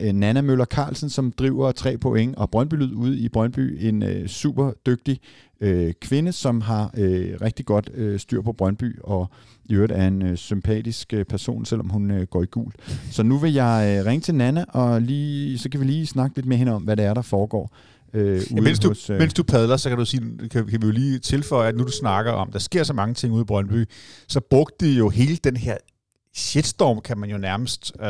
[0.00, 4.02] øh, Nana Møller Carlsen, som driver tre point og Brøndby Lyd ude i Brøndby, en
[4.02, 5.20] øh, super dygtig
[5.60, 9.30] øh, kvinde, som har øh, rigtig godt øh, styr på Brøndby, og
[9.64, 12.72] i øvrigt er en øh, sympatisk øh, person, selvom hun øh, går i gul.
[13.10, 16.36] Så nu vil jeg øh, ringe til Nana, og lige, så kan vi lige snakke
[16.36, 17.70] lidt med hende om, hvad det er, der foregår.
[18.14, 20.82] Øh, Ja, mens, du, hos, øh, mens du padler, så kan du sige, kan, kan
[20.82, 23.42] vi jo lige tilføje, at nu du snakker om, der sker så mange ting ude
[23.42, 23.84] i Brøndby,
[24.28, 25.76] så brugte de jo hele den her
[26.34, 28.08] shitstorm, kan man jo nærmest øh,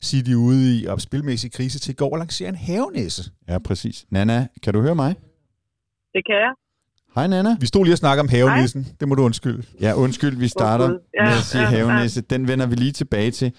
[0.00, 3.30] sige, de er ude i, og spilmæssig krise til at gå og lancere en havenæse.
[3.48, 4.04] Ja, præcis.
[4.10, 5.14] Nana, kan du høre mig?
[6.12, 6.52] Det kan jeg.
[7.14, 7.56] Hej Nana.
[7.60, 8.86] Vi stod lige og snakkede om havenæsen.
[9.00, 9.62] Det må du undskylde.
[9.80, 10.98] Ja, undskyld, vi starter Gud.
[11.20, 12.20] Ja, med at sige ja, havenæse.
[12.20, 13.52] Den vender vi lige tilbage til.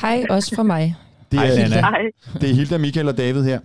[0.00, 0.96] Hej også for mig.
[1.30, 1.80] Det Hej, er, Nana.
[1.80, 2.00] Hej.
[2.40, 3.60] det er Hilda, Michael og David her.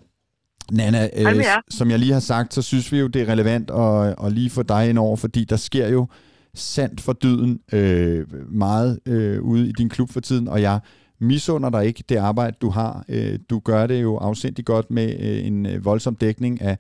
[0.72, 3.72] Nana, Hej øh, som jeg lige har sagt, så synes vi jo, det er relevant
[3.72, 6.08] at, at lige få dig ind over, fordi der sker jo
[6.56, 10.80] sandt for dyden øh, meget øh, ude i din klub for tiden, og jeg
[11.20, 13.06] misunder dig ikke det arbejde, du har.
[13.10, 16.78] Øh, du gør det jo afsindigt godt med øh, en øh, voldsom dækning af,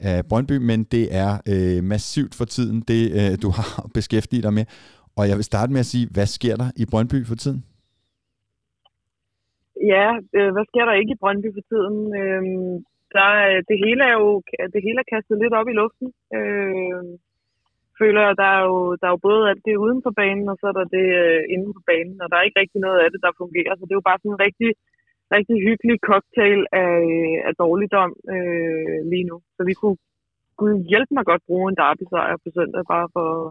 [0.00, 4.54] af Brøndby, men det er øh, massivt for tiden, det øh, du har beskæftiget dig
[4.54, 4.64] med.
[5.16, 7.64] Og jeg vil starte med at sige, hvad sker der i Brøndby for tiden?
[9.94, 11.98] Ja, øh, hvad sker der ikke i Brøndby for tiden?
[12.20, 12.80] Øhm, øh,
[13.16, 13.28] der,
[13.68, 14.28] det hele er jo
[14.74, 16.08] det hele er kastet lidt op i luften.
[16.38, 17.02] Øh,
[18.00, 20.56] føler, jeg, der er, jo, der er jo både alt det uden for banen, og
[20.60, 23.08] så er der det øh, inde på banen, og der er ikke rigtig noget af
[23.12, 23.74] det, der fungerer.
[23.74, 24.70] Så det er jo bare sådan en rigtig,
[25.36, 29.36] rigtig hyggelig cocktail af, øh, af dårligdom øh, lige nu.
[29.56, 29.98] Så vi kunne,
[30.58, 33.48] kunne hjælpe mig godt bruge en derby-sejr på søndag, bare for at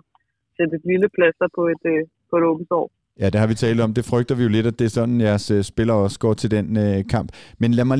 [0.58, 2.88] sætte et lille plaster på et, øh, på et åbent år.
[3.20, 3.94] Ja, det har vi talt om.
[3.94, 6.52] Det frygter vi jo lidt, at det er sådan, jeres øh, spillere også går til
[6.52, 7.32] den øh, kamp.
[7.60, 7.98] Men lad mig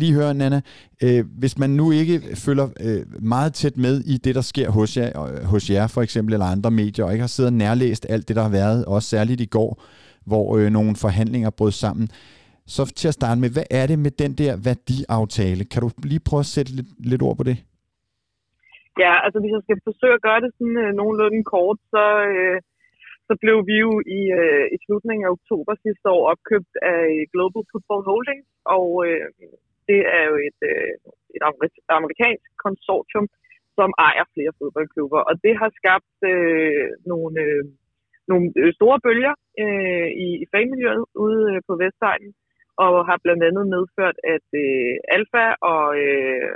[0.00, 0.60] lige høre, Nana.
[1.02, 4.96] Øh, hvis man nu ikke følger øh, meget tæt med i det, der sker hos
[4.96, 8.06] jer, øh, hos jer for eksempel, eller andre medier, og ikke har siddet og nærlæst
[8.08, 9.82] alt det, der har været, også særligt i går,
[10.26, 12.08] hvor øh, nogle forhandlinger brød sammen,
[12.66, 15.64] så til at starte med, hvad er det med den der værdiaftale?
[15.64, 17.56] Kan du lige prøve at sætte lidt, lidt ord på det?
[19.04, 22.04] Ja, altså hvis jeg skal forsøge at gøre det sådan øh, nogenlunde kort, så...
[22.36, 22.60] Øh
[23.28, 27.02] så blev vi jo i, øh, i slutningen af oktober sidste år opkøbt af
[27.34, 29.26] Global Football Holdings, og øh,
[29.88, 30.92] det er jo et, øh,
[31.36, 31.42] et
[31.98, 33.26] amerikansk konsortium,
[33.78, 37.64] som ejer flere fodboldklubber, og det har skabt øh, nogle, øh,
[38.30, 42.32] nogle øh, store bølger øh, i, i fagmiljøet ude øh, på Vestegnen,
[42.84, 46.50] og har blandt andet medført, at øh, Alfa og øh,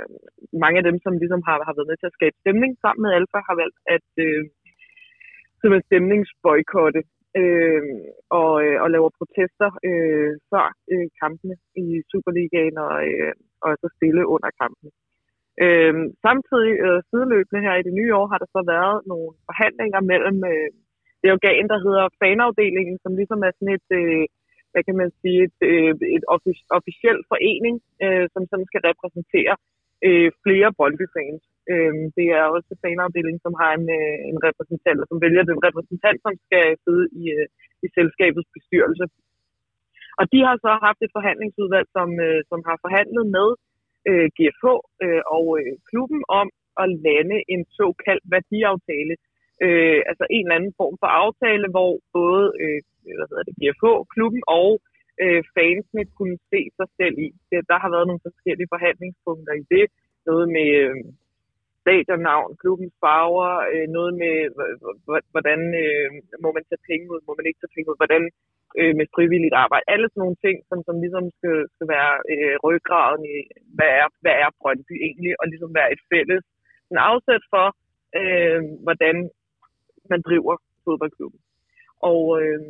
[0.63, 3.15] mange af dem, som ligesom har, har været med til at skabe stemning sammen med
[3.17, 4.39] Alfa, har valgt at øh,
[5.63, 7.01] simpelthen stemningsboykotte
[7.41, 7.83] øh,
[8.39, 13.33] og, øh, og laver protester øh, før øh, kampene i Superligaen og, øh,
[13.63, 14.91] og så stille under kampene.
[15.63, 15.93] Øh,
[16.25, 20.37] samtidig øh, sideløbende her i det nye år har der så været nogle forhandlinger mellem
[20.53, 20.69] øh,
[21.21, 24.25] det organ, der hedder fanafdelingen, som ligesom er sådan et, øh,
[24.71, 29.55] hvad kan man sige, et, øh, et offic- officiel forening, øh, som sådan skal repræsentere
[30.07, 31.43] øh, flere Brøndby-fans.
[31.71, 36.17] Øh, det er også fanafdelingen, som har en, øh, en repræsentant, som vælger den repræsentant,
[36.25, 37.47] som skal sidde i, øh,
[37.85, 39.05] i selskabets bestyrelse.
[40.19, 43.49] Og de har så haft et forhandlingsudvalg, som, øh, som har forhandlet med
[44.09, 44.65] øh, GFH
[45.05, 46.47] øh, og øh, klubben om
[46.81, 49.13] at lande en såkaldt værdiaftale.
[49.65, 52.79] Øh, altså en eller anden form for aftale, hvor både øh,
[53.17, 54.92] hvad hedder det, GFH, klubben og øh,
[55.23, 57.29] øh, fansene kunne se sig selv i.
[57.49, 59.85] Det, der har været nogle forskellige forhandlingspunkter i det.
[60.29, 60.95] Noget med øh,
[61.83, 64.35] stadionnavn, klubbens farver, øh, noget med,
[65.33, 66.09] hvordan øh,
[66.43, 68.23] må man tage penge ud, må man ikke tage penge ud, hvordan
[68.79, 69.91] øh, med frivilligt arbejde.
[69.93, 73.37] Alle sådan nogle ting, som, som ligesom skal, skal være øh, ryggraden i,
[73.77, 76.43] hvad er, hvad er Brøndby egentlig, og ligesom være et fælles
[76.91, 77.67] en afsæt for,
[78.19, 79.15] øh, hvordan
[80.11, 80.53] man driver
[80.83, 81.39] fodboldklubben.
[82.09, 82.61] Og øh,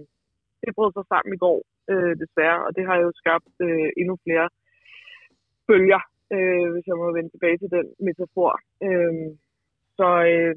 [0.64, 1.59] det brød sig sammen i går,
[1.91, 4.47] øh, desværre, og det har jo skabt øh, endnu flere
[5.68, 6.01] bølger,
[6.36, 8.51] øh, hvis jeg må vende tilbage til den metafor.
[8.86, 9.14] Øh,
[9.97, 10.51] så øh,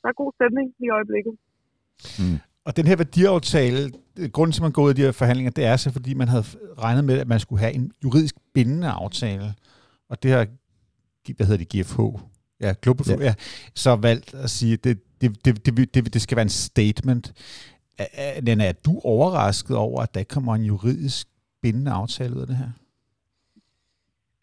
[0.00, 1.34] der er god stemning i øjeblikket.
[2.20, 2.38] Mm.
[2.66, 3.80] Og den her værdiaftale,
[4.34, 6.28] grunden til, at man går ud i de her forhandlinger, det er så, fordi man
[6.28, 6.44] havde
[6.84, 9.48] regnet med, at man skulle have en juridisk bindende aftale.
[10.10, 10.46] Og det har,
[11.36, 12.00] hvad hedder det, GFH,
[12.60, 13.24] ja, Global ja.
[13.24, 13.34] ja
[13.74, 17.32] så valgt at sige, at det, det, det, det, det, det skal være en statement.
[18.46, 21.24] Nana, er du overrasket over, at der kommer en juridisk
[21.62, 22.72] bindende aftale ud af det her?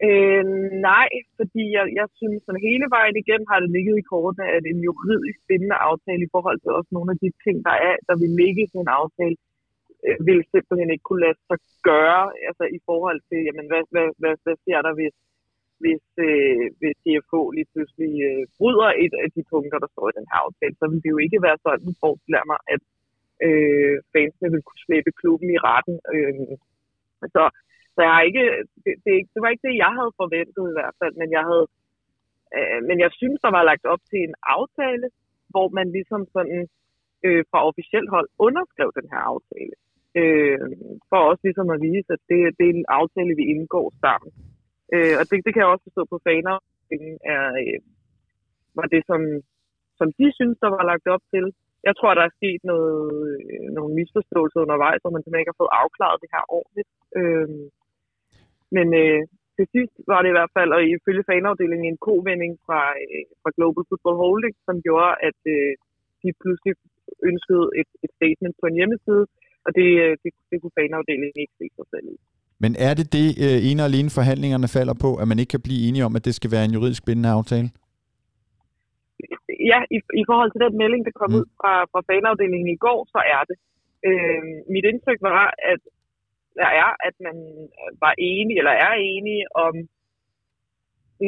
[0.08, 0.44] Øh,
[0.88, 4.64] nej, fordi jeg, jeg synes, at hele vejen igennem har det ligget i kortene, at
[4.72, 8.16] en juridisk bindende aftale i forhold til også nogle af de ting, der er, der
[8.22, 9.36] vil ligge i en aftale,
[10.06, 11.58] øh, vil simpelthen ikke kunne lade sig
[11.90, 15.14] gøre, altså i forhold til, jamen, hvad, hvad, hvad, hvad sker der, hvis,
[15.82, 20.16] hvis, øh, hvis DFO lige pludselig øh, bryder et af de punkter, der står i
[20.18, 22.82] den her aftale, så vil det jo ikke være sådan, forestiller mig, at
[23.46, 25.96] øh, fansene ville kunne slæbe klubben i retten.
[26.14, 26.56] Øh,
[27.34, 27.42] så,
[27.94, 28.44] så jeg har ikke,
[28.84, 31.66] det, det, det var ikke det, jeg havde forventet i hvert fald, men jeg havde,
[32.56, 35.06] øh, men jeg synes, der var lagt op til en aftale,
[35.52, 36.60] hvor man ligesom sådan
[37.26, 39.76] øh, fra officielt hold underskrev den her aftale.
[40.20, 40.58] Øh,
[41.08, 44.30] for også ligesom at vise, at det, det er en aftale, vi indgår sammen.
[44.94, 46.56] Øh, og det, det kan jeg også forstå på faner,
[46.92, 47.80] øh, er, øh,
[48.78, 49.20] var det, som,
[49.98, 51.44] som de synes, der var lagt op til
[51.88, 55.62] jeg tror, der er sket noget, øh, nogle misforståelser undervejs, hvor man simpelthen ikke har
[55.62, 56.90] fået afklaret det her ordentligt.
[57.18, 57.48] Øh,
[58.76, 59.20] men øh,
[59.56, 63.50] til sidst var det i hvert fald, og ifølge fanafdelingen, en kovending fra, øh, fra
[63.56, 65.72] Global Football Holding, som gjorde, at øh,
[66.22, 66.74] de pludselig
[67.30, 69.24] ønskede et, et statement på en hjemmeside,
[69.66, 72.16] og det, øh, det, det kunne fanafdelingen ikke se sig selv i.
[72.64, 75.66] Men er det det, øh, ene og alene forhandlingerne falder på, at man ikke kan
[75.66, 77.68] blive enige om, at det skal være en juridisk bindende aftale?
[79.70, 81.38] Ja, i, i forhold til den melding, der kom mm.
[81.38, 83.56] ud fra, fra fanafdelingen i går, så er det.
[84.08, 84.42] Øh,
[84.74, 85.80] mit indtryk var, at
[86.60, 87.36] der er, at man
[88.04, 89.74] var enig, eller er enige om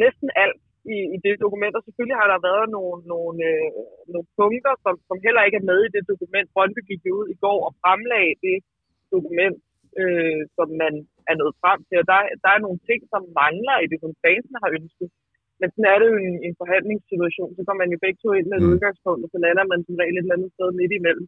[0.03, 0.61] næsten alt
[0.95, 3.69] i, i det dokument, og selvfølgelig har der været nogle, nogle, øh,
[4.13, 6.47] nogle punkter, som, som heller ikke er med i det dokument.
[6.53, 8.57] Brøndby gik ud i går og fremlagde det
[9.15, 9.57] dokument,
[10.01, 10.93] øh, som man
[11.29, 14.13] er nået frem til, og der, der er nogle ting, som mangler i det, som
[14.23, 15.09] fansene har ønsket.
[15.61, 18.47] Men sådan er det jo en, en forhandlingssituation, så kommer man jo begge to ind
[18.49, 18.71] med et mm.
[18.73, 21.25] udgangspunkt, og så lander man som regel et eller andet sted midt imellem.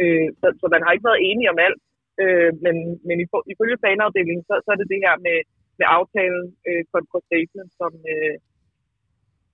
[0.00, 1.80] Øh, så, så man har ikke været enige om alt,
[2.22, 2.76] øh, men,
[3.06, 3.16] men
[3.52, 5.38] ifølge fanafdelingen, så, så er det det her med,
[5.78, 8.36] med aftalen øh, kontra statement, som, øh,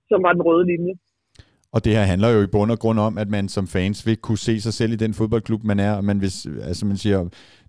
[0.09, 0.95] som var den røde linje.
[1.75, 4.17] Og det her handler jo i bund og grund om, at man som fans vil
[4.17, 6.31] kunne se sig selv i den fodboldklub, man er, man, vil,
[6.69, 7.17] altså man siger,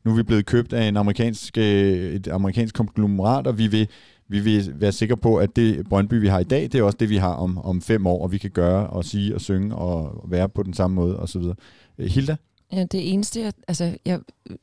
[0.05, 3.89] nu er vi blevet købt af en amerikansk, øh, et amerikansk konglomerat, og vi vil,
[4.29, 6.97] vi vil være sikre på, at det Brøndby, vi har i dag, det er også
[7.01, 9.75] det, vi har om, om fem år, og vi kan gøre og sige og synge
[9.75, 11.43] og være på den samme måde osv.
[11.99, 12.37] Øh, Hilda?
[12.73, 14.21] Ja, det eneste, jeg, altså, jeg,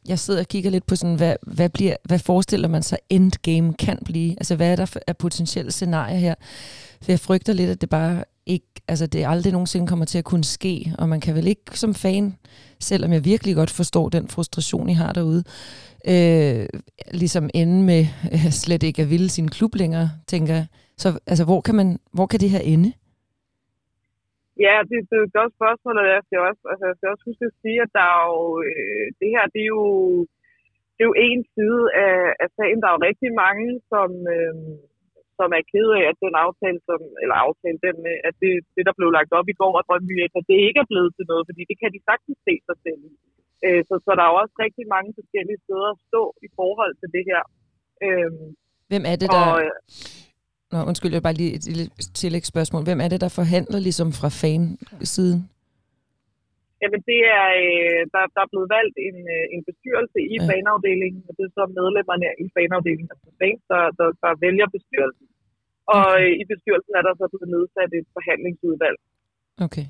[0.07, 3.73] jeg sidder og kigger lidt på sådan, hvad, hvad, bliver, hvad forestiller man sig endgame
[3.73, 4.31] kan blive?
[4.31, 6.35] Altså, hvad er der af potentielle scenarier her?
[7.01, 10.23] For jeg frygter lidt, at det bare ikke, altså det aldrig nogensinde kommer til at
[10.23, 12.37] kunne ske, og man kan vel ikke som fan,
[12.79, 15.43] selvom jeg virkelig godt forstår den frustration, I har derude,
[16.07, 16.65] øh,
[17.11, 20.65] ligesom ende med øh, slet ikke at ville sin klub længere, tænker jeg.
[20.97, 22.93] Så altså, hvor kan, man, hvor kan det her ende?
[24.63, 27.25] Ja, det, det er et godt spørgsmål, og jeg skal også, altså, jeg skal også
[27.29, 29.85] huske at sige, at der er jo, øh, det her, det er jo,
[30.95, 32.79] det er jo en side af, af sagen.
[32.81, 34.55] Der er jo rigtig mange, som, øh,
[35.37, 38.83] som er ked af, at den aftale, som, eller aftale, den, øh, at det, det,
[38.87, 41.43] der blev lagt op i går af Brøndby, at det ikke er blevet til noget,
[41.49, 43.13] fordi det kan de sagtens se sig selv i.
[43.65, 46.93] Øh, så, så der er jo også rigtig mange forskellige steder at stå i forhold
[47.01, 47.41] til det her.
[48.05, 48.31] Øh,
[48.91, 49.45] Hvem er det, der...
[49.53, 49.59] Og,
[50.75, 51.85] Nå, undskyld, jeg bare lige et lille
[52.21, 52.83] tillægsspørgsmål.
[52.87, 55.39] Hvem er det, der forhandler ligesom fra fan-siden?
[56.81, 60.45] Jamen det er, øh, der, der er blevet valgt en, øh, en bestyrelse i ja.
[60.49, 65.27] fanafdelingen, og det er så medlemmerne i fanafdelingen, altså fans, der, der, der vælger bestyrelsen.
[65.95, 66.29] Og okay.
[66.29, 68.97] Øh, i bestyrelsen er der så blevet nedsat et forhandlingsudvalg.
[69.65, 69.85] Okay.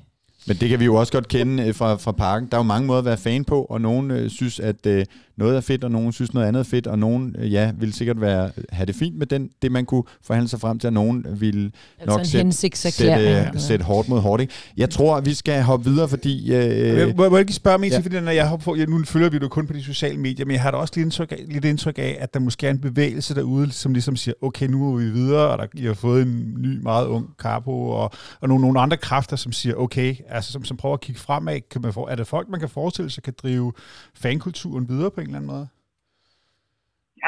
[0.48, 2.44] Men det kan vi jo også godt kende øh, fra, fra parken.
[2.48, 5.02] Der er jo mange måder at være fan på, og nogen øh, synes, at øh,
[5.36, 7.92] noget er fedt, og nogen synes noget andet er fedt, og nogen, øh, ja, vil
[7.92, 10.92] sikkert være, have det fint med den, det, man kunne forhandle sig frem til, og
[10.92, 14.40] nogen vil altså nok sætte, sætte, sætte hårdt mod hårdt.
[14.40, 14.54] Ikke?
[14.76, 16.54] Jeg tror, at vi skal hoppe videre, fordi...
[16.54, 17.98] Øh, jeg, må, må jeg ikke spørge mig ja.
[17.98, 20.46] fordi når jeg hopper på, ja, nu følger vi det kun på de sociale medier,
[20.46, 22.70] men jeg har da også lidt indtryk, af, lidt indtryk af, at der måske er
[22.70, 25.94] en bevægelse derude, som ligesom siger, okay, nu er vi videre, og der, I har
[25.94, 28.10] fået en ny, meget ung Carpo, og,
[28.40, 31.60] og nogle, nogle andre kræfter, som siger, okay, altså som, som prøver at kigge fremad,
[31.70, 33.72] kan man for, er det folk, man kan forestille sig, kan drive
[34.14, 35.66] fankulturen videre på en eller anden måde?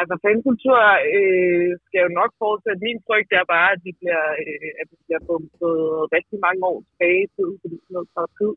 [0.01, 0.81] Altså fankultur
[1.17, 2.85] øh, skal jo nok fortsætte.
[2.87, 5.77] Min frygt er bare, at vi bliver, øh, at vi bliver bumpet
[6.17, 8.53] rigtig mange år tilbage i tiden, fordi sådan noget tager tid.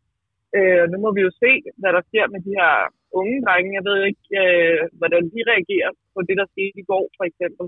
[0.58, 2.74] Øh, nu må vi jo se, hvad der sker med de her
[3.20, 3.78] unge drenge.
[3.78, 7.66] Jeg ved ikke, øh, hvordan de reagerer på det, der skete i går, for eksempel.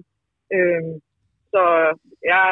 [0.56, 0.94] Øh,
[1.54, 1.62] så
[2.32, 2.46] jeg,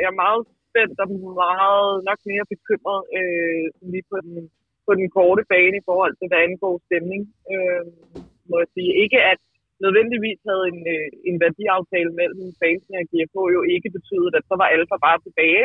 [0.00, 1.08] jeg er meget spændt og
[1.44, 4.34] meget nok mere bekymret øh, lige på den,
[4.86, 7.22] på den korte bane i forhold til, hvad angår stemning.
[7.52, 7.84] Øh,
[8.52, 8.90] må jeg sige.
[9.04, 9.40] Ikke at
[9.84, 14.54] nødvendigvis havde en, øh, en værdiaftale mellem fansene og GFH jo ikke betydet, at så
[14.60, 15.64] var Alfa bare tilbage.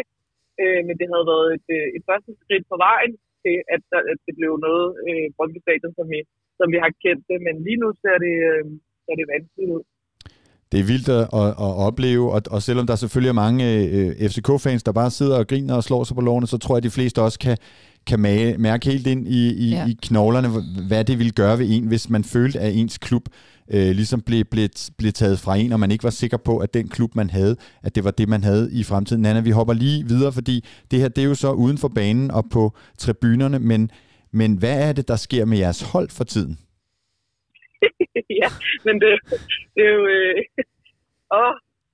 [0.62, 3.14] Øh, men det havde været et, øh, et første skridt på vejen
[3.44, 6.20] til, at, der, at det blev noget øh, Brøndby Stadion, som vi,
[6.60, 7.38] som vi har kendt det.
[7.48, 8.64] Men lige nu ser det, øh,
[9.06, 9.84] ser det vanskeligt ud.
[10.72, 13.64] Det er vildt at, at, at opleve, og, og selvom der selvfølgelig er mange
[13.98, 16.82] øh, FCK-fans, der bare sidder og griner og slår sig på lårene, så tror jeg,
[16.82, 17.58] at de fleste også kan,
[18.08, 19.88] kan mage, mærke helt ind i, i, ja.
[19.88, 20.50] i knoglerne,
[20.90, 23.26] hvad det ville gøre ved en, hvis man følte, at ens klub
[23.74, 24.68] øh, ligesom blev, blev,
[25.00, 27.56] blev taget fra en, og man ikke var sikker på, at den klub, man havde,
[27.84, 29.22] at det var det, man havde i fremtiden.
[29.22, 30.56] Nana, vi hopper lige videre, fordi
[30.92, 32.64] det her, det er jo så uden for banen og på
[32.98, 33.92] tribunerne, men,
[34.40, 36.54] men hvad er det, der sker med jeres hold for tiden?
[38.42, 38.50] ja,
[38.86, 39.12] men det,
[39.76, 40.04] det er jo...
[40.18, 40.36] Øh,
[41.40, 41.54] åh,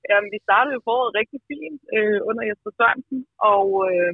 [0.09, 3.21] jamen, vi startede jo foråret rigtig fint øh, under Jesper Sørensen,
[3.53, 4.13] og øh,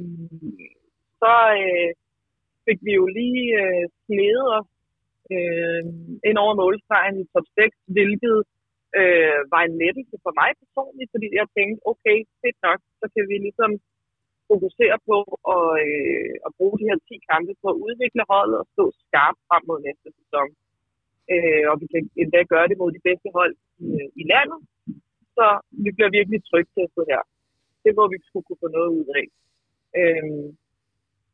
[1.22, 1.90] så øh,
[2.66, 4.70] fik vi jo lige øh, snedet os
[5.34, 5.82] øh,
[6.28, 8.36] ind over målstregen i top 6, hvilket
[9.00, 13.24] øh, var en lettelse for mig personligt, fordi jeg tænkte, okay, fedt nok, så kan
[13.30, 13.70] vi ligesom
[14.50, 15.18] fokusere på
[15.56, 19.40] at, øh, at bruge de her 10 kampe på at udvikle holdet og stå skarpt
[19.48, 20.48] frem mod næste sæson
[21.32, 23.54] øh, og vi kan endda gøre det mod de bedste hold
[23.86, 24.60] i, øh, i landet.
[25.36, 25.46] Så
[25.84, 27.22] vi bliver virkelig trygge til at stå her.
[27.84, 29.26] Det må vi skulle kunne få noget ud af.
[29.98, 30.24] Øh,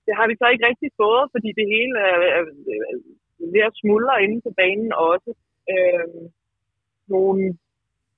[0.06, 2.42] det har vi så ikke rigtig fået, fordi det hele er, er,
[2.92, 2.96] er
[3.54, 5.30] ved at smuldre inde på banen også.
[5.74, 6.08] Øh,
[7.12, 7.42] nogle,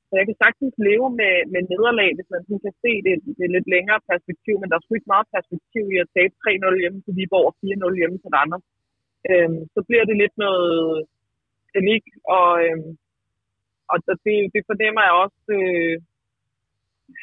[0.09, 3.55] så jeg kan sagtens leve med, med nederlag, hvis man kan se det, det er
[3.57, 6.99] lidt længere perspektiv, men der er sgu ikke meget perspektiv i at tabe 3-0 hjemme
[7.03, 8.67] til Viborg og 4-0 hjemme til Randers.
[9.31, 11.07] Øh, så bliver det lidt noget,
[11.75, 12.05] panik,
[12.37, 12.79] og, øh,
[13.93, 15.95] og det, det fornemmer jeg også, øh,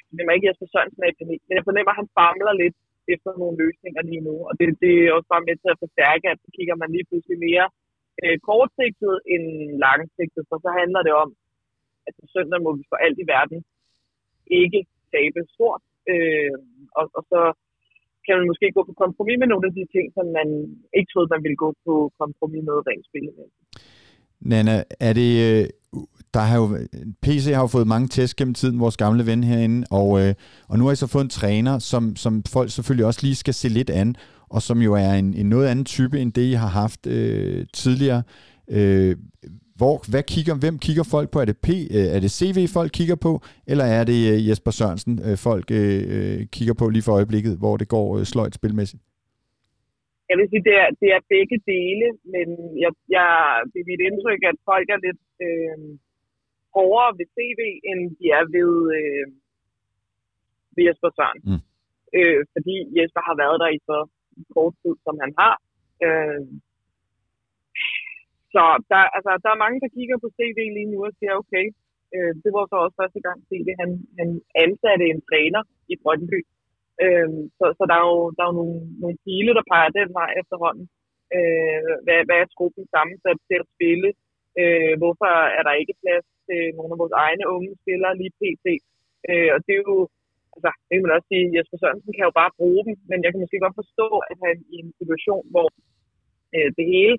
[0.09, 2.78] fornemmer ikke, at Jesper Sørensen er i panik, men jeg fornemmer, at han famler lidt
[3.14, 4.36] efter nogle løsninger lige nu.
[4.47, 7.08] Og det, det er også bare med til at forstærke, at så kigger man lige
[7.10, 7.68] pludselig mere
[8.22, 9.45] øh, kortsigtet end
[9.86, 10.43] langsigtet.
[10.49, 11.30] For så handler det om,
[12.08, 13.60] at på søndag må vi for alt i verden
[14.62, 14.82] ikke
[15.14, 15.84] tabe stort.
[16.12, 16.56] Øh,
[16.99, 17.41] og, og så
[18.26, 20.49] kan man måske gå på kompromis med nogle af de ting, som man
[20.97, 23.66] ikke troede, man ville gå på kompromis med rent spillemæssigt.
[24.42, 25.68] Nana, er det, øh,
[26.34, 26.78] der har jo,
[27.22, 30.34] PC har jo fået mange tests gennem tiden, vores gamle ven herinde, og, øh,
[30.68, 33.54] og nu har I så fået en træner, som, som folk selvfølgelig også lige skal
[33.54, 34.16] se lidt an,
[34.50, 37.66] og som jo er en, en noget anden type, end det I har haft øh,
[37.74, 38.24] tidligere.
[38.70, 39.16] Øh,
[39.76, 41.40] hvor, hvad kigger, hvem kigger folk på?
[41.40, 44.72] Er det P, øh, er det CV, folk kigger på, eller er det øh, Jesper
[44.72, 48.56] Sørensen, øh, folk øh, øh kigger på lige for øjeblikket, hvor det går øh, sløjt
[48.56, 49.04] spilmæssigt?
[50.30, 52.48] Jeg vil sige, det er, det er begge dele, men
[52.84, 53.30] jeg, jeg,
[53.72, 55.78] det er mit indtryk, at folk er lidt øh,
[56.76, 59.26] hårdere ved CV, end de er ved, øh,
[60.76, 61.56] ved Jesper Sørensen.
[61.56, 61.64] Mm.
[62.18, 63.98] Øh, fordi Jesper har været der i så
[64.56, 65.56] kort tid, som han har.
[66.06, 66.42] Øh,
[68.54, 71.66] så der, altså, der er mange, der kigger på CV lige nu og siger, okay,
[72.16, 74.30] øh, det var så også første gang CV, han, han
[74.64, 75.62] ansatte en træner
[75.94, 76.40] i Brøndby.
[76.42, 76.55] Øh,
[77.04, 80.10] Øhm, så, så der er jo, der er jo nogle, nogle pile, der peger den
[80.20, 80.86] vej efterhånden.
[81.36, 84.10] Øh, hvad, hvad er truppen sammensat til at spille?
[84.62, 88.66] Øh, hvorfor er der ikke plads til nogle af vores egne unge spillere lige pt?
[89.30, 89.98] Øh, og det er jo,
[90.56, 93.30] altså, det kan man også sige, Jesper Sørensen kan jo bare bruge dem, men jeg
[93.32, 95.68] kan måske godt forstå, at han i en situation, hvor
[96.56, 97.16] øh, det hele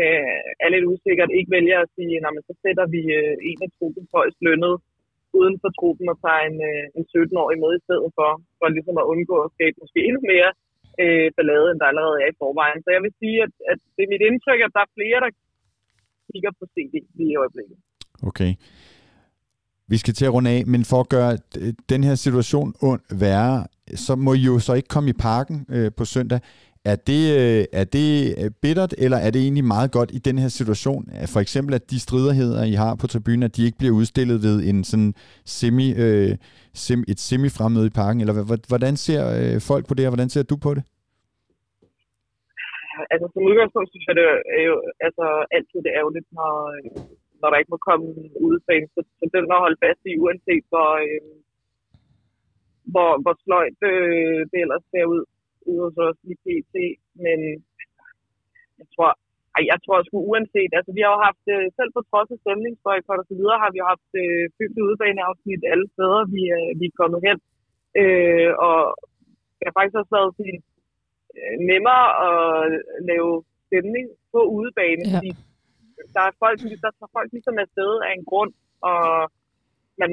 [0.00, 3.70] øh, er lidt usikkert, ikke vælger at sige, at så sætter vi øh, en af
[3.76, 4.74] truppen højst lønnet
[5.40, 8.96] uden for truppen og tager en, øh, en 17-årig med i stedet for, for ligesom
[9.02, 10.50] at undgå at skabe måske endnu mere
[11.02, 12.80] øh, ballade, end der allerede er i forvejen.
[12.84, 15.30] Så jeg vil sige, at, at det er mit indtryk, at der er flere, der
[16.30, 17.76] kigger på CD lige i øjeblikket.
[18.30, 18.52] Okay.
[19.92, 23.02] Vi skal til at runde af, men for at gøre øh, den her situation ond
[23.22, 23.56] værre,
[24.06, 26.40] så må I jo så ikke komme i parken øh, på søndag.
[26.92, 28.10] Er det, øh, er det
[28.40, 31.02] øh, bittert, eller er det egentlig meget godt i den her situation?
[31.34, 34.56] For eksempel, at de striderheder, I har på tribunen, at de ikke bliver udstillet ved
[34.70, 35.12] en sådan
[35.56, 36.32] semi, øh,
[36.84, 38.20] sem, et semi-fremmøde i parken?
[38.22, 38.34] Eller
[38.70, 40.84] hvordan ser øh, folk på det, og hvordan ser du på det?
[43.12, 44.26] Altså, som udgangspunkt synes jeg, det
[44.58, 44.76] er jo
[45.06, 45.26] altså,
[45.56, 46.52] altid det ærgerligt, når,
[47.40, 48.06] når der ikke må komme
[48.46, 48.76] udefra.
[48.94, 51.34] Så, så den at holde fast i, uanset hvor, øh,
[52.92, 55.22] hvor, hvor sløjt øh, det ellers ser ud
[55.70, 56.74] ude hos os i PT,
[57.24, 57.38] men
[58.80, 59.10] jeg tror,
[59.56, 62.38] ej, jeg tror sgu uanset, altså vi har jo haft, øh, selv på trods af
[62.42, 66.70] stemningsbøjkot og så videre, har vi jo haft øh, fyldte udbaneafsnit alle steder, vi, øh,
[66.80, 67.38] vi er kommet hen.
[68.02, 68.78] Øh, og
[69.56, 70.60] det har faktisk også været sådan,
[71.38, 72.34] øh, nemmere at
[73.10, 73.30] lave
[73.66, 75.12] stemning på udebane, ja.
[75.14, 75.30] fordi
[76.14, 78.52] der er folk, der tager folk ligesom afsted af en grund,
[78.90, 79.04] og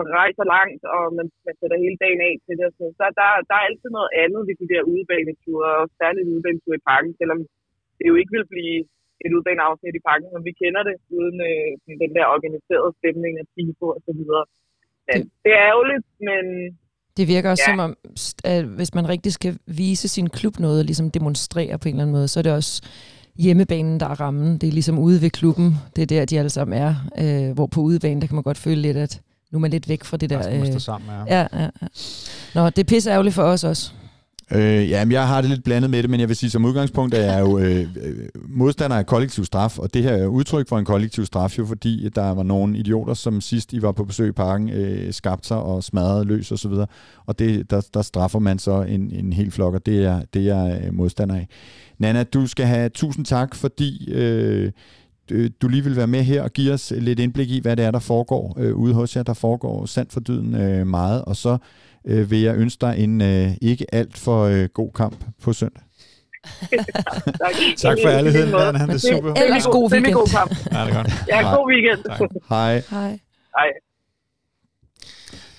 [0.01, 2.69] man rejser langt, og man, man sætter hele dagen af til det.
[2.99, 6.85] Så der, der, er altid noget andet ved de der udebaneture, og særligt udebaneture i
[6.91, 7.39] parken, selvom
[7.97, 8.77] det jo ikke vil blive
[9.25, 11.69] et udbaneafsnit i parken, som vi kender det, uden øh,
[12.03, 14.43] den der organiserede stemning af tifo og så videre.
[15.07, 16.45] Ja, det, det er ærgerligt, men...
[17.17, 17.71] Det virker også ja.
[17.71, 17.93] som om,
[18.53, 22.03] at hvis man rigtig skal vise sin klub noget, og ligesom demonstrere på en eller
[22.03, 22.73] anden måde, så er det også
[23.43, 24.49] hjemmebanen, der er rammen.
[24.59, 25.69] Det er ligesom ude ved klubben.
[25.95, 26.93] Det er der, de alle sammen er.
[27.21, 29.13] Øh, hvor på udebanen, der kan man godt føle lidt, at
[29.51, 30.63] nu er man lidt væk fra det der.
[30.73, 31.37] Øh, sammen, ja.
[31.37, 31.87] Ja, ja, ja.
[32.55, 33.91] Nå, det er pisse ærgerligt for os også.
[34.53, 36.65] Øh, ja, men jeg har det lidt blandet med det, men jeg vil sige, som
[36.65, 37.87] udgangspunkt er jeg jo øh,
[38.49, 42.09] modstander af kollektiv straf, og det her er udtryk for en kollektiv straf, jo fordi
[42.09, 45.57] der var nogle idioter, som sidst I var på besøg i parken, øh, skabte sig
[45.57, 46.87] og smadrede løs og så videre,
[47.25, 50.49] og det, der, der straffer man så en, en hel flok, og det er, det
[50.49, 51.47] er jeg modstander af.
[51.97, 54.21] Nana, du skal have tusind tak, fordi øh,
[54.65, 54.71] Øh,
[55.61, 57.91] du lige vil være med her og give os lidt indblik i, hvad det er,
[57.91, 59.23] der foregår øh, ude hos jer.
[59.23, 61.57] Der foregår sandt for dyden øh, meget, og så
[62.05, 65.83] øh, vil jeg ønske dig en øh, ikke alt for øh, god kamp på søndag.
[67.77, 68.75] tak for ærligheden, man.
[68.75, 69.33] Han er super.
[69.33, 70.15] Ellers god weekend.
[70.71, 71.13] Ja, det er godt.
[71.27, 71.99] Ja, god weekend.
[72.49, 72.81] Hej.
[72.89, 73.19] Hej.
[73.57, 73.90] Hej.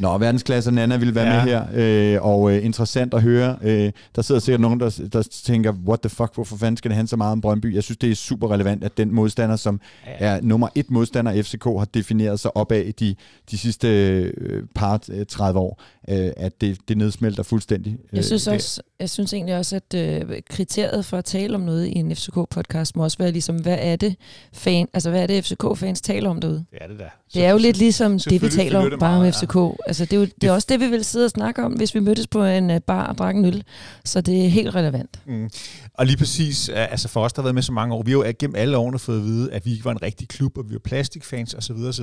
[0.03, 1.45] Nå, verdensklasse Nana vil være ja.
[1.45, 3.57] med her, øh, og øh, interessant at høre.
[3.63, 6.97] Øh, der sidder sikkert nogen, der, der tænker, what the fuck, hvorfor fanden skal det
[6.97, 7.75] handle så meget om Brøndby?
[7.75, 10.13] Jeg synes, det er super relevant, at den modstander, som ja.
[10.19, 13.15] er nummer et modstander, FCK, har defineret sig opad de,
[13.51, 17.99] de sidste øh, par 30 år, øh, at det, det nedsmelter fuldstændig.
[18.13, 21.87] Jeg synes også, jeg synes egentlig også, at øh, kriteriet for at tale om noget
[21.87, 24.17] i en FCK-podcast må også være ligesom, hvad er det,
[24.53, 26.65] fan, altså, hvad er det FCK-fans taler om derude?
[26.71, 27.09] Det er det da.
[27.35, 29.57] Det er jo lidt ligesom det, vi taler om bare om FCK.
[29.87, 31.95] Altså, det er jo det er også det, vi vil sidde og snakke om, hvis
[31.95, 33.65] vi mødtes på en uh, bar og drak en øl.
[34.05, 35.21] Så det er helt relevant.
[35.27, 35.51] Mm.
[35.95, 38.11] Og lige præcis, øh, altså for os, der har været med så mange år, vi
[38.11, 40.59] har jo gennem alle årene fået at vide, at vi ikke var en rigtig klub,
[40.59, 41.77] og vi var plastikfans osv.
[41.77, 42.03] osv.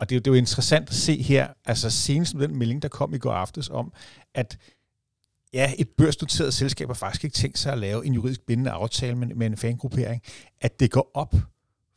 [0.00, 2.58] Og det er, jo, det er jo interessant at se her, altså senest med den
[2.58, 3.92] melding, der kom i går aftes om,
[4.34, 4.58] at
[5.52, 9.14] ja, et børsnoteret selskab har faktisk ikke tænkt sig at lave en juridisk bindende aftale
[9.14, 10.22] med, med en fangruppering,
[10.60, 11.34] at det går op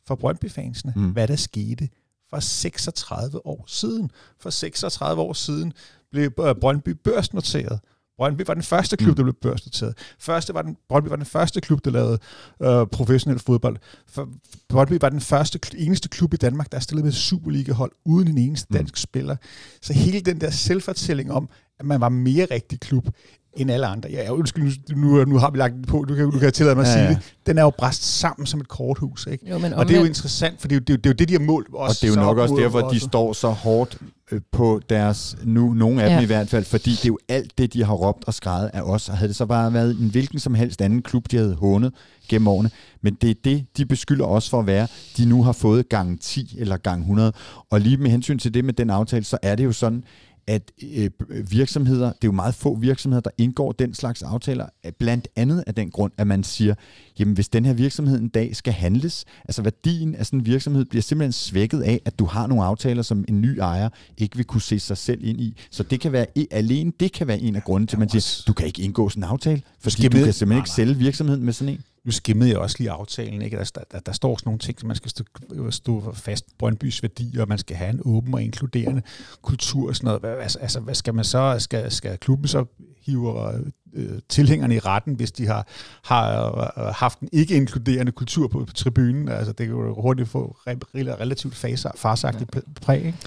[0.06, 1.10] for Brøndby-fansene, mm.
[1.10, 1.88] hvad der skete
[2.30, 4.10] for 36 år siden.
[4.40, 5.72] For 36 år siden
[6.10, 7.80] blev Brøndby børsnoteret.
[8.18, 9.14] Brøndby var den første klub, mm.
[9.14, 9.98] der blev børsnoteret.
[10.18, 12.18] Første var den, Brøndby var den første klub, der lavede
[12.62, 13.76] øh, professionel fodbold.
[14.08, 14.28] For
[14.68, 18.72] Brøndby var den første, eneste klub i Danmark, der stillede med Superliga-hold uden en eneste
[18.72, 18.96] dansk mm.
[18.96, 19.36] spiller.
[19.82, 21.48] Så hele den der selvfortælling om,
[21.78, 23.08] at man var mere rigtig klub,
[23.56, 24.08] end alle andre.
[24.10, 26.86] Ja, undskyld, nu, nu har vi lagt det på, du kan, du kan tillade mig
[26.86, 27.08] at ja, ja.
[27.08, 27.46] sige det.
[27.46, 29.50] Den er jo bræst sammen som et korthus, ikke?
[29.50, 31.06] Jo, men og det er jo interessant, for det er jo det, er jo, det,
[31.06, 31.88] er jo det de har målt os.
[31.90, 33.98] Og det er jo nok også derfor, at de står så hårdt
[34.32, 36.14] øh, på deres, nu nogle af ja.
[36.14, 38.70] dem i hvert fald, fordi det er jo alt det, de har råbt og skrevet
[38.72, 39.08] af os.
[39.08, 41.92] Og havde det så bare været en hvilken som helst anden klub, de havde hånet
[42.28, 42.70] gennem årene.
[43.02, 44.86] Men det er det, de beskylder os for at være,
[45.16, 47.32] de nu har fået gang 10 eller gang 100.
[47.70, 50.04] Og lige med hensyn til det med den aftale, så er det jo sådan,
[50.46, 51.10] at øh,
[51.50, 54.66] virksomheder, det er jo meget få virksomheder, der indgår den slags aftaler,
[54.98, 56.74] blandt andet af den grund, at man siger,
[57.18, 60.84] jamen hvis den her virksomhed en dag skal handles, altså værdien af sådan en virksomhed
[60.84, 63.88] bliver simpelthen svækket af, at du har nogle aftaler, som en ny ejer
[64.18, 65.56] ikke vil kunne se sig selv ind i.
[65.70, 68.42] Så det kan være, alene det kan være en af grunden til, at man siger,
[68.46, 71.52] du kan ikke indgå sådan en aftale, fordi du kan simpelthen ikke sælge virksomheden med
[71.52, 73.56] sådan en nu skimmede jeg også lige aftalen, ikke?
[73.56, 75.24] Der, der, der står sådan nogle ting, som man skal stå,
[75.70, 79.02] stå fast Brøndbys værdier, og man skal have en åben og inkluderende
[79.42, 80.20] kultur og sådan noget.
[80.20, 82.64] Hvad, altså, altså, hvad skal man så, skal, skal klubben så
[83.00, 83.52] hive
[83.92, 85.66] øh, tilhængerne i retten, hvis de har,
[86.04, 89.28] har øh, haft en ikke-inkluderende kultur på, på tribunen?
[89.28, 92.50] Altså, det kan jo hurtigt få relativt farsagtigt
[92.82, 93.18] præg, ikke?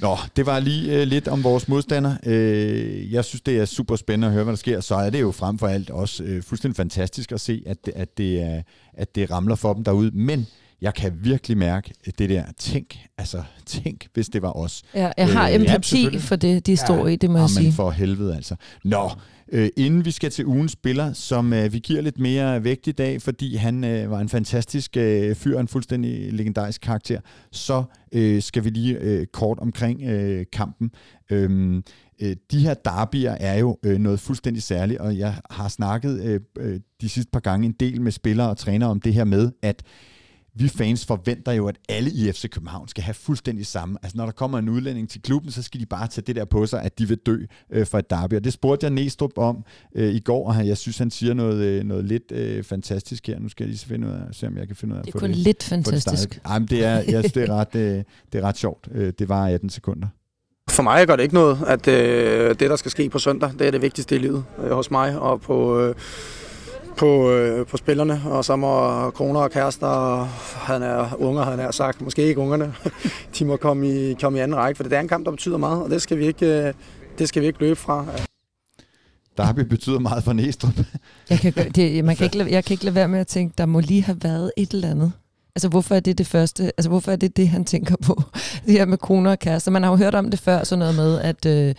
[0.00, 2.16] Nå, det var lige øh, lidt om vores modstander.
[2.26, 4.80] Øh, jeg synes, det er super spændende at høre, hvad der sker.
[4.80, 8.18] Så er det jo frem for alt også øh, fuldstændig fantastisk at se, at, at,
[8.18, 8.62] det, er,
[8.94, 10.10] at det ramler for dem derude.
[10.10, 10.46] Men
[10.80, 14.82] jeg kan virkelig mærke det der, tænk, altså tænk, hvis det var os.
[14.94, 17.50] Ja, jeg har øh, empati ja, for det, de står ja, i, det må jeg
[17.50, 17.64] sige.
[17.64, 18.54] Men for helvede altså.
[18.84, 19.10] Nå,
[19.52, 22.92] øh, inden vi skal til ugens spiller, som øh, vi giver lidt mere vægt i
[22.92, 27.20] dag, fordi han øh, var en fantastisk øh, fyr, en fuldstændig legendarisk karakter,
[27.52, 30.90] så øh, skal vi lige øh, kort omkring øh, kampen.
[31.30, 31.84] Øhm,
[32.22, 36.40] øh, de her derbyer er jo øh, noget fuldstændig særligt, og jeg har snakket øh,
[36.58, 39.52] øh de sidste par gange en del med spillere og trænere om det her med,
[39.62, 39.82] at
[40.54, 43.98] vi fans forventer jo, at alle i FC København skal have fuldstændig samme.
[44.02, 46.44] Altså når der kommer en udlænding til klubben, så skal de bare tage det der
[46.44, 47.38] på sig, at de vil dø
[47.70, 48.34] øh, for et derby.
[48.34, 51.64] Og det spurgte jeg Næstrup om øh, i går, og jeg synes, han siger noget,
[51.64, 53.38] øh, noget lidt øh, fantastisk her.
[53.38, 55.14] Nu skal jeg lige finde ud af, se om jeg kan finde ud af Det
[55.14, 56.40] er kun det, lidt fantastisk.
[56.44, 58.88] Ej, men det er, jeg synes, det er ret, øh, det er ret sjovt.
[58.92, 60.08] Øh, det var 18 sekunder.
[60.70, 63.66] For mig gør det ikke noget, at øh, det, der skal ske på søndag, det
[63.66, 65.80] er det vigtigste i livet øh, hos mig og på...
[65.80, 65.94] Øh,
[66.96, 70.24] på, øh, på spillerne, og så må kroner og kærester,
[70.64, 72.74] han er unger, han er sagt, måske ikke ungerne,
[73.38, 75.56] de må komme i, komme i anden række, for det er en kamp, der betyder
[75.56, 76.74] meget, og det skal vi ikke, øh,
[77.18, 78.06] det skal vi ikke løbe fra.
[79.36, 80.78] Derby betyder meget for Næstrup.
[81.30, 83.66] jeg kan, det, man kan ikke, jeg kan ikke lade være med at tænke, der
[83.66, 85.12] må lige have været et eller andet.
[85.54, 86.64] Altså, hvorfor er det det første?
[86.64, 88.22] Altså, hvorfor er det det, han tænker på?
[88.66, 89.70] Det her med kroner og kærester.
[89.70, 91.74] Man har jo hørt om det før, sådan noget med, at øh,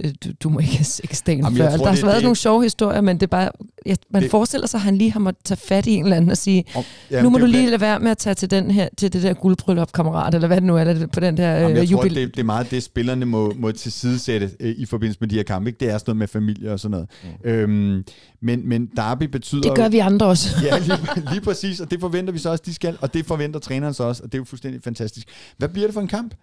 [0.00, 1.76] øh du, du må ikke have sex dagen Jamen, før.
[1.76, 3.50] Tror, der har været det, nogle sjove historier, men det er bare...
[3.86, 6.16] Ja, man det, forestiller sig, at han lige har måttet tage fat i en eller
[6.16, 8.50] anden og sige, om, jamen, nu må du lige lade være med at tage til,
[8.50, 11.36] den her, til det der guldbryllup, kammerat, eller hvad det nu er, eller på den
[11.36, 14.74] der jamen, jeg øh, tror, det, det er meget det, spillerne må, må tilsidesætte øh,
[14.78, 15.68] i forbindelse med de her kampe.
[15.70, 15.80] Ikke?
[15.80, 17.08] Det er sådan noget med familie og sådan noget.
[17.44, 17.50] Mm.
[17.50, 18.04] Øhm,
[18.40, 19.62] men, men derby betyder...
[19.62, 20.56] Det gør vi andre også.
[20.64, 23.60] ja, lige, lige præcis, og det forventer vi så også, de skal, og det forventer
[23.60, 25.28] træneren så også, og det er jo fuldstændig fantastisk.
[25.56, 26.34] Hvad bliver det for en kamp?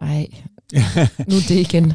[0.00, 0.26] Ej,
[1.28, 1.92] nu det igen.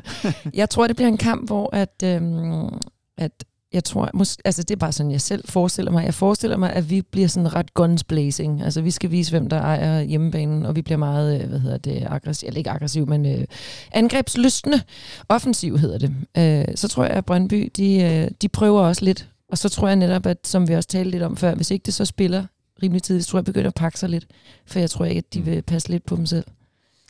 [0.54, 2.70] Jeg tror, det bliver en kamp, hvor at, øhm,
[3.18, 6.06] at jeg tror, mås- altså det er bare sådan, jeg selv forestiller mig.
[6.06, 8.62] Jeg forestiller mig, at vi bliver sådan ret guns blazing.
[8.62, 11.78] Altså vi skal vise, hvem der ejer hjemmebanen, og vi bliver meget, øh, hvad hedder
[11.78, 13.46] det, aggressiv, eller ikke aggressiv, men øh,
[13.92, 14.82] angrebslystende.
[15.30, 16.14] Offensiv hedder det.
[16.38, 19.30] Øh, så tror jeg, at Brøndby, de, øh, de prøver også lidt.
[19.50, 21.84] Og så tror jeg netop, at som vi også talte lidt om før, hvis ikke
[21.84, 22.46] det så spiller
[22.84, 24.26] rimelig tidligt, så tror jeg, begynder at pakke sig lidt.
[24.66, 26.46] For jeg tror ikke, at de vil passe lidt på dem selv.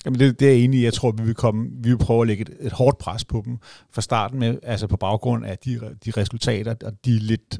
[0.05, 0.83] Jamen det, det er jeg enig i.
[0.83, 3.41] Jeg tror, vi vil, komme, vi vil prøve at lægge et, et hårdt pres på
[3.45, 3.57] dem
[3.91, 7.59] fra starten med, altså på baggrund af de, de resultater og de lidt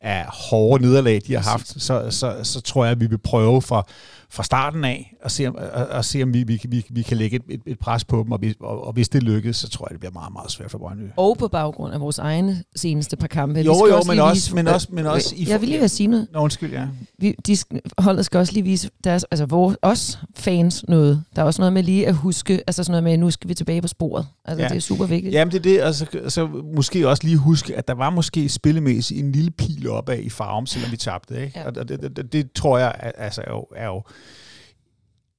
[0.00, 3.62] af hårde nederlag, de har haft, så, så, så tror jeg, at vi vil prøve
[3.62, 3.86] fra,
[4.30, 7.16] fra starten af at se, om, at, at se, om vi, vi, vi, vi kan
[7.16, 9.68] lægge et, et, et pres på dem, og, vi, og, og hvis det lykkes, så
[9.68, 11.02] tror jeg, det bliver meget, meget svært for Brøndby.
[11.16, 13.60] Og på baggrund af vores egne seneste par kampe.
[13.60, 15.88] Jo, jo, også men også, vise- men også, men også i Jeg vil lige have
[15.88, 16.26] sige noget.
[16.32, 16.86] Nå, undskyld, ja.
[17.18, 17.56] Vi, de,
[17.98, 21.24] holdet skal også lige vise deres, altså vores, os fans noget.
[21.36, 23.48] Der er også noget med lige at huske, altså sådan noget med, at nu skal
[23.48, 24.26] vi tilbage på sporet.
[24.44, 24.68] Altså Ja.
[24.68, 25.34] det er super vigtigt.
[25.34, 26.46] Jamen det er det, og så, så
[26.76, 30.66] måske også lige huske, at der var måske spillemæssigt en lille pil opad i farven,
[30.66, 31.44] selvom vi tabte.
[31.44, 31.58] Ikke?
[31.58, 31.66] Ja.
[31.66, 34.02] Og det, det, det, det tror jeg altså, er, jo, er jo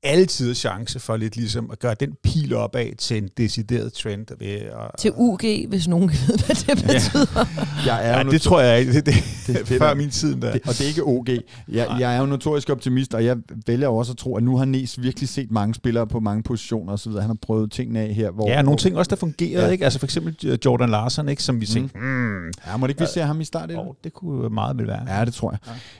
[0.07, 4.25] altid chance for lidt ligesom at gøre den pil opad til en decideret trend.
[4.39, 7.45] Ved at, Til UG, hvis nogen ved, hvad det betyder.
[7.85, 8.93] Jeg er ja, det tror jeg ikke.
[8.93, 9.13] Det, det,
[9.47, 10.51] Det er det før min tid der.
[10.51, 11.27] Det, og det er ikke OG.
[11.29, 14.65] Jeg, jeg er jo notorisk optimist, og jeg vælger også at tro, at nu har
[14.65, 17.11] Nes virkelig set mange spillere på mange positioner osv.
[17.11, 18.31] Han har prøvet tingene af her.
[18.31, 19.65] Hvor, Ja, nogle ting også, der fungerede, Ja.
[19.65, 19.71] ja.
[19.71, 19.83] ikke?
[19.83, 21.43] Altså for eksempel øh, Jordan Larsen, ikke?
[21.43, 22.47] Som vi tænkte, mm.
[22.67, 23.71] Ja, må det ikke vi se ham i start?
[23.75, 25.17] oh, det kunne meget vel være.
[25.19, 25.51] Ja, det tror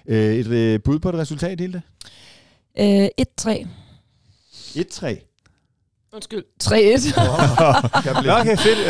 [0.08, 0.16] jeg.
[0.16, 1.82] Øh, et øh, bud på et resultat, Hilde?
[2.80, 3.08] Øh,
[3.42, 3.68] 1-3.
[4.76, 5.32] 1-3.
[6.14, 6.44] Undskyld.
[6.64, 6.72] 3-1.
[6.74, 8.80] Jeg Nå, okay, fedt.
[8.80, 8.86] Uh,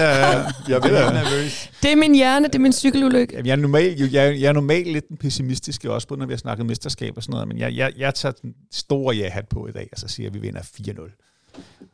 [0.71, 1.69] jeg bliver det er- nervøs.
[1.83, 3.33] det er min hjerne, det er min cykelulykke.
[3.33, 6.25] Jamen, jeg er normalt, jeg, er- jeg er normalt lidt den pessimistiske også, både når
[6.25, 9.47] vi har snakket mesterskab og sådan noget, men jeg, jeg, jeg tager den store ja-hat
[9.47, 11.34] på i dag, og så siger, at vi vinder 4-0.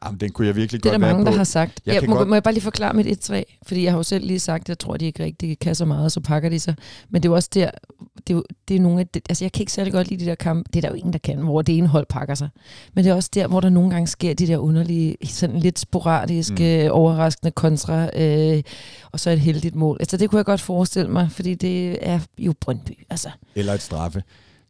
[0.05, 1.31] Jamen, den kunne jeg virkelig Det er godt der være mange, på.
[1.31, 1.81] der har sagt.
[1.85, 3.43] Jeg kan må, godt- må jeg bare lige forklare mit 1-3?
[3.67, 5.85] Fordi jeg har jo selv lige sagt, at jeg tror, de ikke rigtig kan så
[5.85, 6.75] meget, og så pakker de sig.
[7.09, 7.71] Men det er jo også der,
[8.27, 10.29] det er, det er nogle af det, altså jeg kan ikke særlig godt lide de
[10.29, 12.49] der kampe, det er der jo ingen, der kan, hvor det ene hold pakker sig.
[12.93, 15.79] Men det er også der, hvor der nogle gange sker de der underlige, sådan lidt
[15.79, 16.91] sporadiske, mm.
[16.91, 18.63] overraskende kontra, øh,
[19.11, 19.97] og så et heldigt mål.
[19.99, 22.91] Altså det kunne jeg godt forestille mig, fordi det er jo Brøndby.
[23.09, 24.23] Altså, Eller et straffe.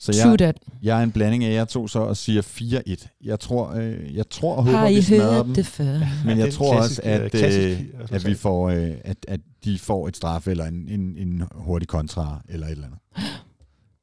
[0.04, 0.58] Så true jeg, that.
[0.82, 3.08] jeg er en blanding af jer to så og siger 4-1.
[3.24, 5.54] Jeg tror, øh, jeg tror og håber, Har vi I smadrer hørt dem.
[5.54, 6.00] det før?
[6.26, 8.12] Men Ja, jeg tror klassisk, også, at, øh, klassisk øh, resultat.
[8.22, 11.88] at vi får, øh, at, at de får et straffe eller en, en, en hurtig
[11.88, 13.00] kontra eller et eller andet.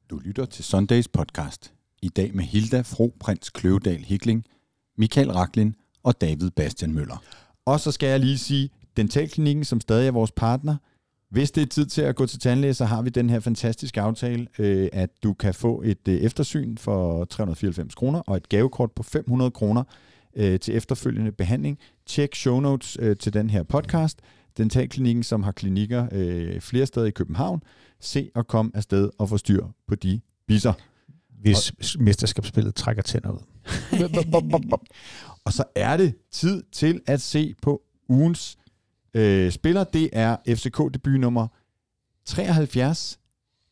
[0.09, 1.73] Du lytter til Sundays podcast.
[2.01, 4.43] I dag med Hilda Fro Prins Kløvedal Hikling,
[4.97, 7.23] Michael Raklin og David Bastian Møller.
[7.65, 10.75] Og så skal jeg lige sige, Dentalklinikken, som stadig er vores partner,
[11.31, 14.01] hvis det er tid til at gå til tandlæge, så har vi den her fantastiske
[14.01, 18.91] aftale, øh, at du kan få et øh, eftersyn for 394 kroner og et gavekort
[18.91, 19.83] på 500 kroner
[20.35, 21.79] øh, til efterfølgende behandling.
[22.05, 24.19] Tjek show notes øh, til den her podcast.
[24.57, 27.63] Dentalklinikken, som har klinikker øh, flere steder i København.
[27.99, 30.73] Se og kom afsted og få styr på de bisser.
[31.41, 33.39] Hvis mesterskabsspillet trækker tænder ud.
[35.45, 38.57] Og så er det tid til at se på ugens
[39.13, 39.83] øh, spiller.
[39.83, 41.47] Det er FCK-debut nummer
[42.25, 43.19] 73,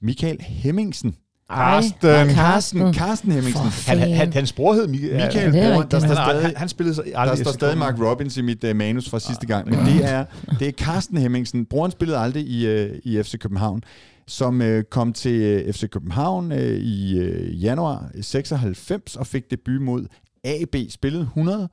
[0.02, 1.16] Michael Hemmingsen.
[1.50, 2.10] Karsten.
[2.10, 3.66] Ej, Carsten, Carsten Hemmingsen.
[3.88, 5.14] Han, han, hans bror hed Michael.
[5.14, 5.92] Michael, det er bror, rigtigt.
[5.92, 8.00] der står han, stadig, han, han spillede der aldrig står FC stadig Mark.
[8.00, 10.26] Robbins i mit uh, manus fra sidste gang, men det er,
[10.60, 11.66] det er Carsten Hemmingsen.
[11.66, 13.84] Broren spillede aldrig i, uh, i FC København,
[14.28, 19.82] som uh, kom til uh, FC København uh, i uh, januar 96 og fik debut
[19.82, 20.06] mod
[20.44, 20.76] AB.
[20.90, 21.70] Spillede 100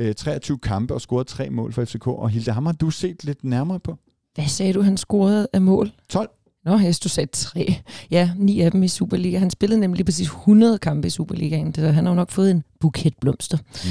[0.00, 2.06] uh, 23 kampe og scorede tre mål for FCK.
[2.06, 3.96] Og Hilde, ham har du set lidt nærmere på?
[4.34, 5.92] Hvad sagde du, han scorede af mål?
[6.08, 6.28] 12.
[6.66, 7.74] Nå, synes, du sagde tre.
[8.10, 9.38] Ja, ni af dem i Superliga.
[9.38, 12.50] Han spillede nemlig lige præcis 100 kampe i Superligaen, så han har jo nok fået
[12.50, 13.58] en buket blomster.
[13.58, 13.90] Mm.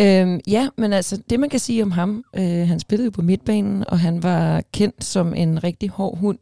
[0.00, 3.22] Øhm, ja, men altså, det man kan sige om ham, øh, han spillede jo på
[3.22, 6.38] midtbanen, og han var kendt som en rigtig hård hund.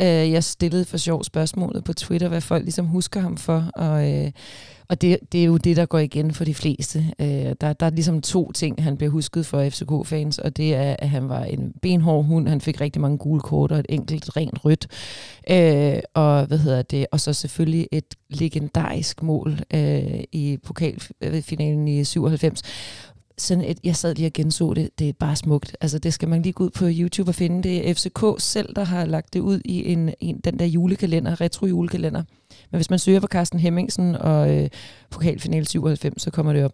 [0.00, 4.10] Øh, jeg stillede for sjov spørgsmålet på Twitter, hvad folk ligesom husker ham for, og,
[4.12, 4.30] øh,
[4.88, 7.04] og det, det er jo det, der går igen for de fleste.
[7.18, 10.96] Øh, der, der er ligesom to ting, han bliver husket for FCK-fans, og det er,
[10.98, 14.36] at han var en benhård hund, han fik rigtig mange gule kort og et enkelt
[14.36, 14.86] rent rødt.
[15.50, 17.06] Øh, og hvad hedder det?
[17.12, 22.62] Og så selvfølgelig et legendarisk mål øh, i pokalfinalen i 97
[23.38, 25.76] sådan et, jeg sad lige og genså det, det er bare smukt.
[25.80, 27.62] Altså det skal man lige gå ud på YouTube og finde.
[27.62, 31.40] Det er FCK selv, der har lagt det ud i en, en den der julekalender,
[31.40, 32.22] retro julekalender.
[32.70, 34.68] Men hvis man søger på Carsten Hemmingsen og øh,
[35.10, 36.72] pokalfinale 97, så kommer det op.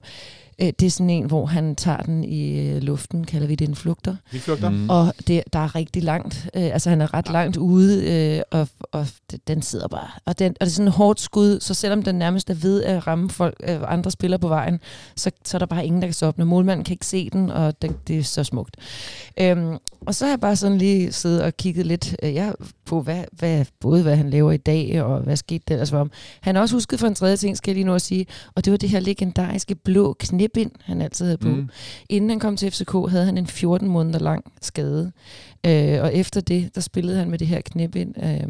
[0.61, 3.69] Øh, det er sådan en, hvor han tager den i øh, luften, kalder vi det
[3.69, 4.17] en flugter.
[4.33, 4.71] Vi flugter.
[4.71, 4.91] Mm.
[4.91, 6.49] Og det, der er rigtig langt.
[6.55, 9.07] Øh, altså han er ret langt ude, øh, og, og
[9.49, 10.09] den sidder bare.
[10.25, 12.83] Og, den, og det er sådan et hårdt skud, så selvom den nærmest er ved
[12.83, 14.81] at ramme folk, øh, andre spillere på vejen,
[15.17, 16.49] så, så er der bare ingen, der kan stoppe den.
[16.49, 18.77] Målmanden kan ikke se den, og det, det er så smukt.
[19.41, 22.51] Øhm, og så har jeg bare sådan lige siddet og kigget lidt øh, ja,
[22.89, 25.99] på, hvad, hvad, både hvad han laver i dag, og hvad skete der ellers for
[25.99, 26.11] ham.
[26.41, 28.65] Han er også husket for en tredje ting, skal jeg lige nu at sige, og
[28.65, 31.49] det var det her legendariske blå knibind, han altid havde på.
[31.49, 31.69] Mm.
[32.09, 35.13] Inden han kom til FCK, havde han en 14 måneder lang skade.
[35.67, 38.15] Øh, og efter det, der spillede han med det her knibind.
[38.23, 38.49] Øh,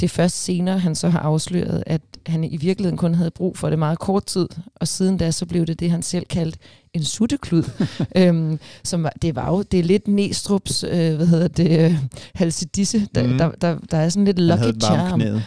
[0.00, 3.58] det er først senere, han så har afsløret, at han i virkeligheden kun havde brug
[3.58, 4.48] for det meget kort tid.
[4.74, 6.58] Og siden da, så blev det det, han selv kaldte
[6.94, 7.64] en sutteklud.
[8.16, 11.94] øhm, som det var jo, det er lidt Næstrup's, øh, hvad hedder det, øh,
[12.34, 13.08] halsedisse.
[13.14, 13.38] Der, mm.
[13.38, 15.20] der, der, der er sådan lidt lucky charm.
[15.20, 15.42] knæet.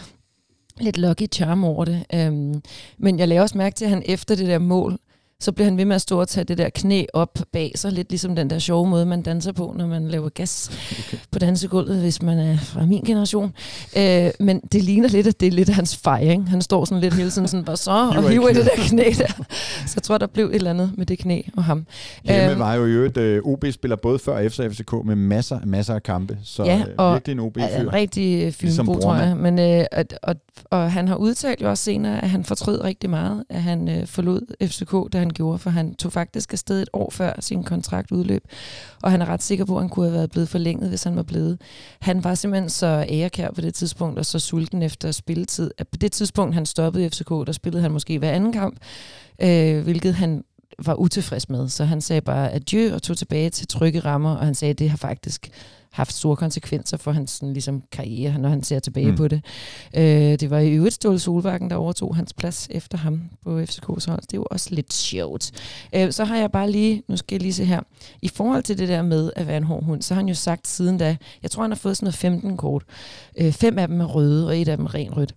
[0.80, 2.04] lidt lucky charm over det.
[2.14, 2.62] Øhm,
[2.98, 5.00] men jeg lagde også mærke til, at han efter det der mål,
[5.40, 7.92] så bliver han ved med at stå og tage det der knæ op bag sig,
[7.92, 11.18] lidt ligesom den der sjove måde, man danser på, når man laver gas okay.
[11.32, 13.54] på dansegulvet, hvis man er fra min generation.
[13.98, 16.50] Øh, men det ligner lidt, at det er lidt hans fejring.
[16.50, 19.04] Han står sådan lidt hele tiden sådan, bare så, og hiver i det der knæ
[19.04, 19.44] der.
[19.88, 21.86] Så jeg tror, der blev et eller andet med det knæ og ham.
[22.24, 25.16] Hjemme øhm, var jo i øvrigt, uh, OB spiller både før FC og FCK med
[25.16, 27.64] masser, masser af kampe, så ja, øh, og virkelig en OB-fyr.
[27.64, 29.38] Er en rigtig fynbo, ligesom tror jeg.
[29.38, 33.10] Men, øh, og, og, og han har udtalt jo også senere, at han fortrød rigtig
[33.10, 36.90] meget, at han øh, forlod FCK, da han gjorde, for han tog faktisk afsted et
[36.94, 38.44] år før sin kontrakt udløb,
[39.04, 41.16] og han er ret sikker på, at han kunne have været blevet forlænget, hvis han
[41.16, 41.62] var blevet.
[42.00, 45.72] Han var simpelthen så ærekær på det tidspunkt, og så sulten efter spilletid.
[45.78, 48.78] At på det tidspunkt, han stoppede i FCK, der spillede han måske hver anden kamp,
[49.42, 50.44] øh, hvilket han
[50.80, 51.70] var utilfreds med.
[51.70, 54.80] Så han sagde bare adieu og tog tilbage til trygge rammer, og han sagde, at
[54.80, 55.50] det har faktisk
[55.96, 59.18] haft store konsekvenser for hans sådan, ligesom, karriere, når han ser tilbage mm.
[59.18, 59.42] på det.
[59.96, 60.04] Øh,
[60.40, 64.22] det var i øvrigt Ståle Solbakken, der overtog hans plads efter ham på FCK's hold.
[64.22, 65.52] Det er jo også lidt sjovt.
[65.96, 67.82] Øh, så har jeg bare lige, nu skal jeg lige se her,
[68.22, 70.36] i forhold til det der med at være en hård hund, så har han jo
[70.36, 72.84] sagt siden da, jeg tror han har fået sådan noget 15 kort.
[73.38, 75.36] Øh, fem af dem er røde, og et af dem er ren rødt.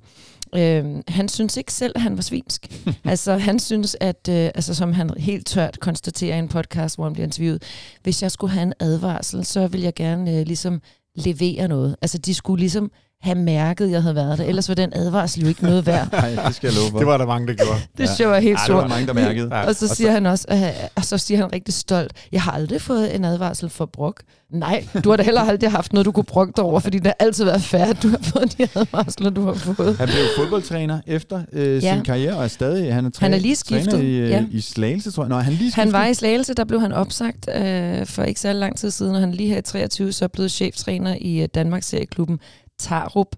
[0.55, 2.87] Øh, han synes ikke selv, at han var svinsk.
[3.05, 7.05] altså, han synes, at, øh, altså, som han helt tørt konstaterer i en podcast, hvor
[7.05, 7.63] han bliver interviewet,
[8.03, 10.83] hvis jeg skulle have en advarsel, så ville jeg gerne øh, ligesom
[11.15, 11.97] levere noget.
[12.03, 12.91] Altså, de skulle ligesom
[13.21, 14.45] have mærket, at jeg havde været der.
[14.45, 16.09] Ellers var den advarsel jo ikke noget værd.
[16.13, 16.99] Nej, det skal jeg love for.
[16.99, 17.81] Det var der mange, der gjorde.
[17.99, 18.31] det ja.
[18.31, 18.69] jeg helt sort.
[18.69, 19.53] Ja, det var mange, der mærkede.
[19.53, 22.81] Og så siger han også, øh, og så siger han rigtig stolt, jeg har aldrig
[22.81, 24.23] fået en advarsel for brok.
[24.53, 27.07] Nej, du har da heller aldrig haft noget, du kunne brokke dig over, fordi det
[27.07, 29.97] har altid været færdigt, at du har fået de advarsler, du har fået.
[29.97, 31.95] Han blev fodboldtræner efter øh, ja.
[31.95, 33.91] sin karriere, og er stadig, han er, træ- han er lige skiftet.
[33.91, 34.45] træner i, øh, ja.
[34.51, 35.29] i Slagelse, tror jeg.
[35.29, 38.53] Nå, han, lige han var i Slagelse, der blev han opsagt øh, for ikke så
[38.53, 41.87] lang tid siden, og han lige her i 23 så blev cheftræner i øh, Danmarks
[41.87, 42.39] serieklubben
[42.79, 43.37] Tarup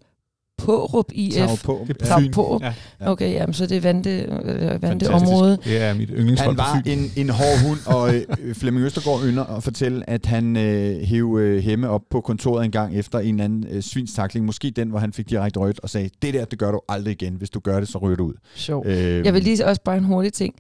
[0.64, 1.34] Pårup IF.
[1.34, 1.86] Tav på.
[2.04, 2.60] Tav på.
[2.62, 2.74] Ja.
[3.00, 4.10] Okay, jamen, så det er vante,
[4.44, 5.58] øh, vante område.
[5.64, 9.44] Det er mit yndlingshold Han var en, en hård hund, og øh, Flemming Østergaard ynder
[9.44, 13.34] at fortælle, at han øh, hæv øh, Hemme op på kontoret en gang efter en
[13.34, 14.46] eller anden øh, svinstakling.
[14.46, 17.12] Måske den, hvor han fik direkte rødt og sagde, det der, det gør du aldrig
[17.22, 17.34] igen.
[17.34, 18.34] Hvis du gør det, så ryger du ud.
[18.54, 18.86] Sjov.
[18.86, 20.54] Øh, Jeg vil lige også bare en hurtig ting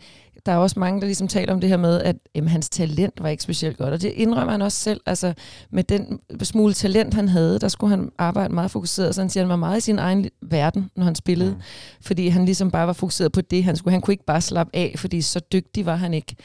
[0.50, 3.22] der er også mange, der ligesom taler om det her med, at jamen, hans talent
[3.22, 5.00] var ikke specielt godt, og det indrømmer han også selv.
[5.06, 5.32] Altså,
[5.70, 9.44] med den smule talent, han havde, der skulle han arbejde meget fokuseret, så han siger,
[9.44, 11.60] han var meget i sin egen verden, når han spillede, mm.
[12.00, 13.92] fordi han ligesom bare var fokuseret på det, han skulle.
[13.92, 16.36] Han kunne ikke bare slappe af, fordi så dygtig var han ikke.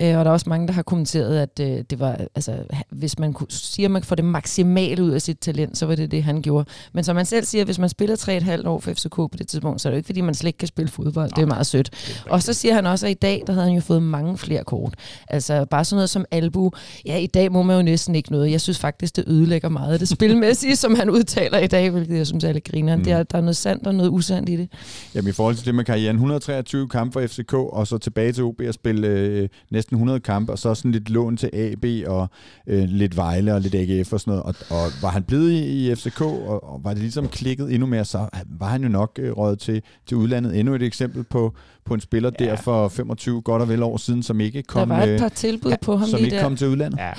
[0.00, 2.56] Øh, og der er også mange, der har kommenteret, at øh, det var, altså,
[2.90, 5.94] hvis man kunne sige, at man får det maksimale ud af sit talent, så var
[5.94, 6.68] det det, han gjorde.
[6.92, 9.80] Men som man selv siger, hvis man spiller 3,5 år for FCK på det tidspunkt,
[9.80, 11.30] så er det jo ikke, fordi man slet ikke kan spille fodbold.
[11.30, 11.90] Det er meget sødt.
[12.30, 14.64] Og så siger han også, at i dag, der havde han jo fået mange flere
[14.64, 14.94] kort.
[15.28, 16.70] Altså bare sådan noget som albu.
[17.06, 18.50] Ja, i dag må man jo næsten ikke noget.
[18.50, 22.16] Jeg synes faktisk, det ødelægger meget af det spilmæssige, som han udtaler i dag, hvilket
[22.16, 22.96] jeg synes lidt griner.
[22.96, 23.04] Mm.
[23.04, 24.68] Der, der er noget sandt og noget usandt i det.
[25.14, 28.44] Jamen i forhold til det med karrieren, 123 kampe for FCK, og så tilbage til
[28.44, 32.28] OB og spille øh, næsten 100 kampe, og så sådan lidt lån til AB og
[32.66, 34.42] øh, lidt Vejle og lidt AGF og sådan noget.
[34.44, 37.86] Og, og var han blevet i, i FCK, og, og var det ligesom klikket endnu
[37.86, 38.28] mere, så
[38.58, 40.58] var han jo nok øh, røget til, til udlandet.
[40.58, 41.54] Endnu et eksempel på,
[41.86, 42.44] på en spiller ja.
[42.44, 45.28] der for 25 godt og vel år siden, som ikke kom, der var et par
[45.28, 46.42] tilbud ja, på ham som ikke der.
[46.42, 46.98] kom til udlandet.
[46.98, 47.12] Ja.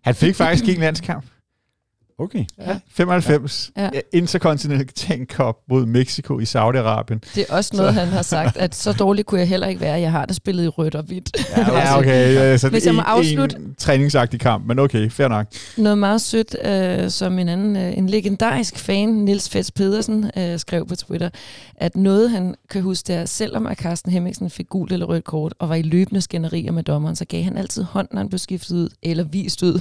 [0.00, 1.24] Han fik faktisk ikke en landskamp.
[2.18, 2.44] Okay.
[2.58, 2.78] Ja.
[2.90, 3.70] 95.
[3.76, 3.90] Ja.
[4.12, 7.18] Intercontinental Cup mod Mexico i Saudi-Arabien.
[7.34, 8.00] Det er også noget, så.
[8.00, 10.00] han har sagt, at så dårligt kunne jeg heller ikke være.
[10.00, 11.30] Jeg har det spillet i rødt og hvidt.
[11.56, 12.34] Ja, okay.
[12.34, 13.56] Ja, så Hvis jeg må afslutte...
[13.56, 15.46] En træningsagtig kamp, men okay, fair nok.
[15.76, 20.58] Noget meget sødt, øh, som en anden, øh, en legendarisk fan, Nils Fets Pedersen, øh,
[20.58, 21.30] skrev på Twitter,
[21.82, 25.54] at noget han kan huske, der, selvom at Carsten Hemmingsen fik gult eller rødt kort,
[25.58, 28.38] og var i løbende skænderier med dommeren, så gav han altid hånd, når han blev
[28.38, 29.80] skiftet ud, eller vist ud.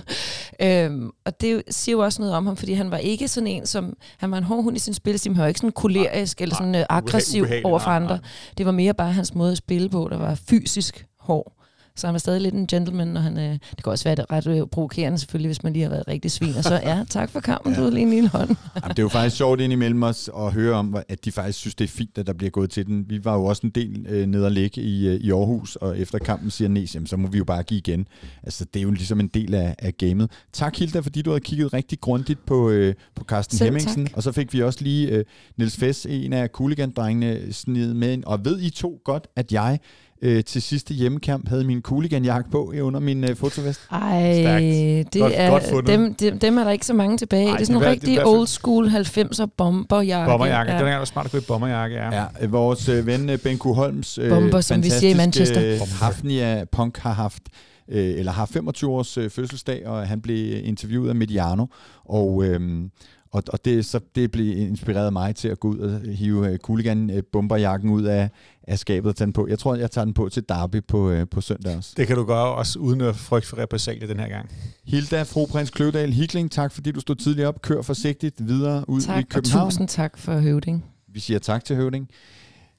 [0.61, 3.65] Øhm, og det siger jo også noget om ham, fordi han var ikke sådan en,
[3.65, 3.97] som...
[4.17, 6.75] Han var en hård hund i sin spilstil, han var ikke sådan kolerisk eller sådan
[6.75, 8.19] uh, aggressiv over for andre.
[8.57, 11.60] Det var mere bare hans måde at spille på, der var fysisk hård.
[11.95, 14.47] Så han var stadig lidt en gentleman, når han, øh, det kan også være ret
[14.47, 16.55] øh, provokerende selvfølgelig, hvis man lige har været rigtig svin.
[16.57, 17.83] Og så ja, tak for kampen, ja.
[17.83, 18.49] du lige en lille hånd.
[18.75, 21.59] Jamen, det er jo faktisk sjovt ind imellem os at høre om, at de faktisk
[21.59, 23.05] synes, det er fint, at der bliver gået til den.
[23.09, 25.99] Vi var jo også en del øh, ned og ligge i, øh, i Aarhus, og
[25.99, 28.07] efter kampen siger Næs, jamen, så må vi jo bare give igen.
[28.43, 30.31] Altså, det er jo ligesom en del af, af gamet.
[30.53, 34.05] Tak Hilda, fordi du har kigget rigtig grundigt på, øh, på Carsten Selv Hemmingsen.
[34.05, 34.17] Tak.
[34.17, 35.25] Og så fik vi også lige øh,
[35.57, 38.23] Niels Fess, en af Kuligan-drengene, sned med ind.
[38.23, 39.79] Og ved I to godt, at jeg
[40.21, 43.81] øh, til sidste hjemmekamp havde min cooligan på under min øh, fotovest.
[43.91, 45.13] Ej, Stærkt.
[45.13, 47.47] det godt, er, godt dem, dem, dem er der ikke så mange tilbage.
[47.47, 50.31] Ej, det er sådan en rigtig old school 90'er bomberjakke.
[50.31, 50.79] Bomberjakke, ja.
[50.79, 52.15] den er jo smart at i bomberjakke, ja.
[52.15, 55.73] ja øh, vores øh, ven øh, Ben Holms øh, Bomber, som vi siger i Manchester.
[55.73, 57.43] Øh, Hafnia Punk har haft
[57.87, 61.65] øh, eller har 25 års øh, fødselsdag, og han blev interviewet af Mediano,
[62.05, 62.83] og, øh,
[63.31, 67.19] og, og det, så det blev inspireret mig til at gå ud og hive uh,
[67.31, 68.29] bomberjakken ud af,
[68.67, 69.47] af skabet og tage den på.
[69.47, 71.93] Jeg tror, jeg tager den på til Derby på, uh, på søndag også.
[71.97, 74.49] Det kan du gøre også uden at frygte for repressalie den her gang.
[74.85, 77.61] Hilda, fru prins Kløvedal Hikling, tak fordi du stod tidligt op.
[77.61, 79.65] Kør forsigtigt videre ud tak, i København.
[79.65, 80.85] Og tusind tak for høvding.
[81.13, 82.09] Vi siger tak til høvding.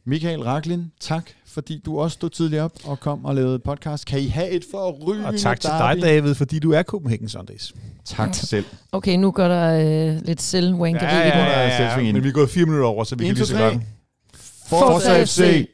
[0.06, 4.06] Michael Raklin, tak fordi du også stod tidligt op og kom og lavede podcast.
[4.06, 5.26] Kan I have et for ryge?
[5.26, 7.74] Og tak til dig, David, fordi du er Copenhagen Sundays.
[8.04, 8.64] Tak selv.
[8.92, 9.74] Okay, nu går der
[10.14, 11.04] øh, lidt selvwankeri.
[11.04, 13.26] Ja, ja, ja, ja, ja, men vi er gået fire minutter over, så vi 1,
[13.26, 13.74] kan lige så godt.
[14.78, 15.68] Forza FC!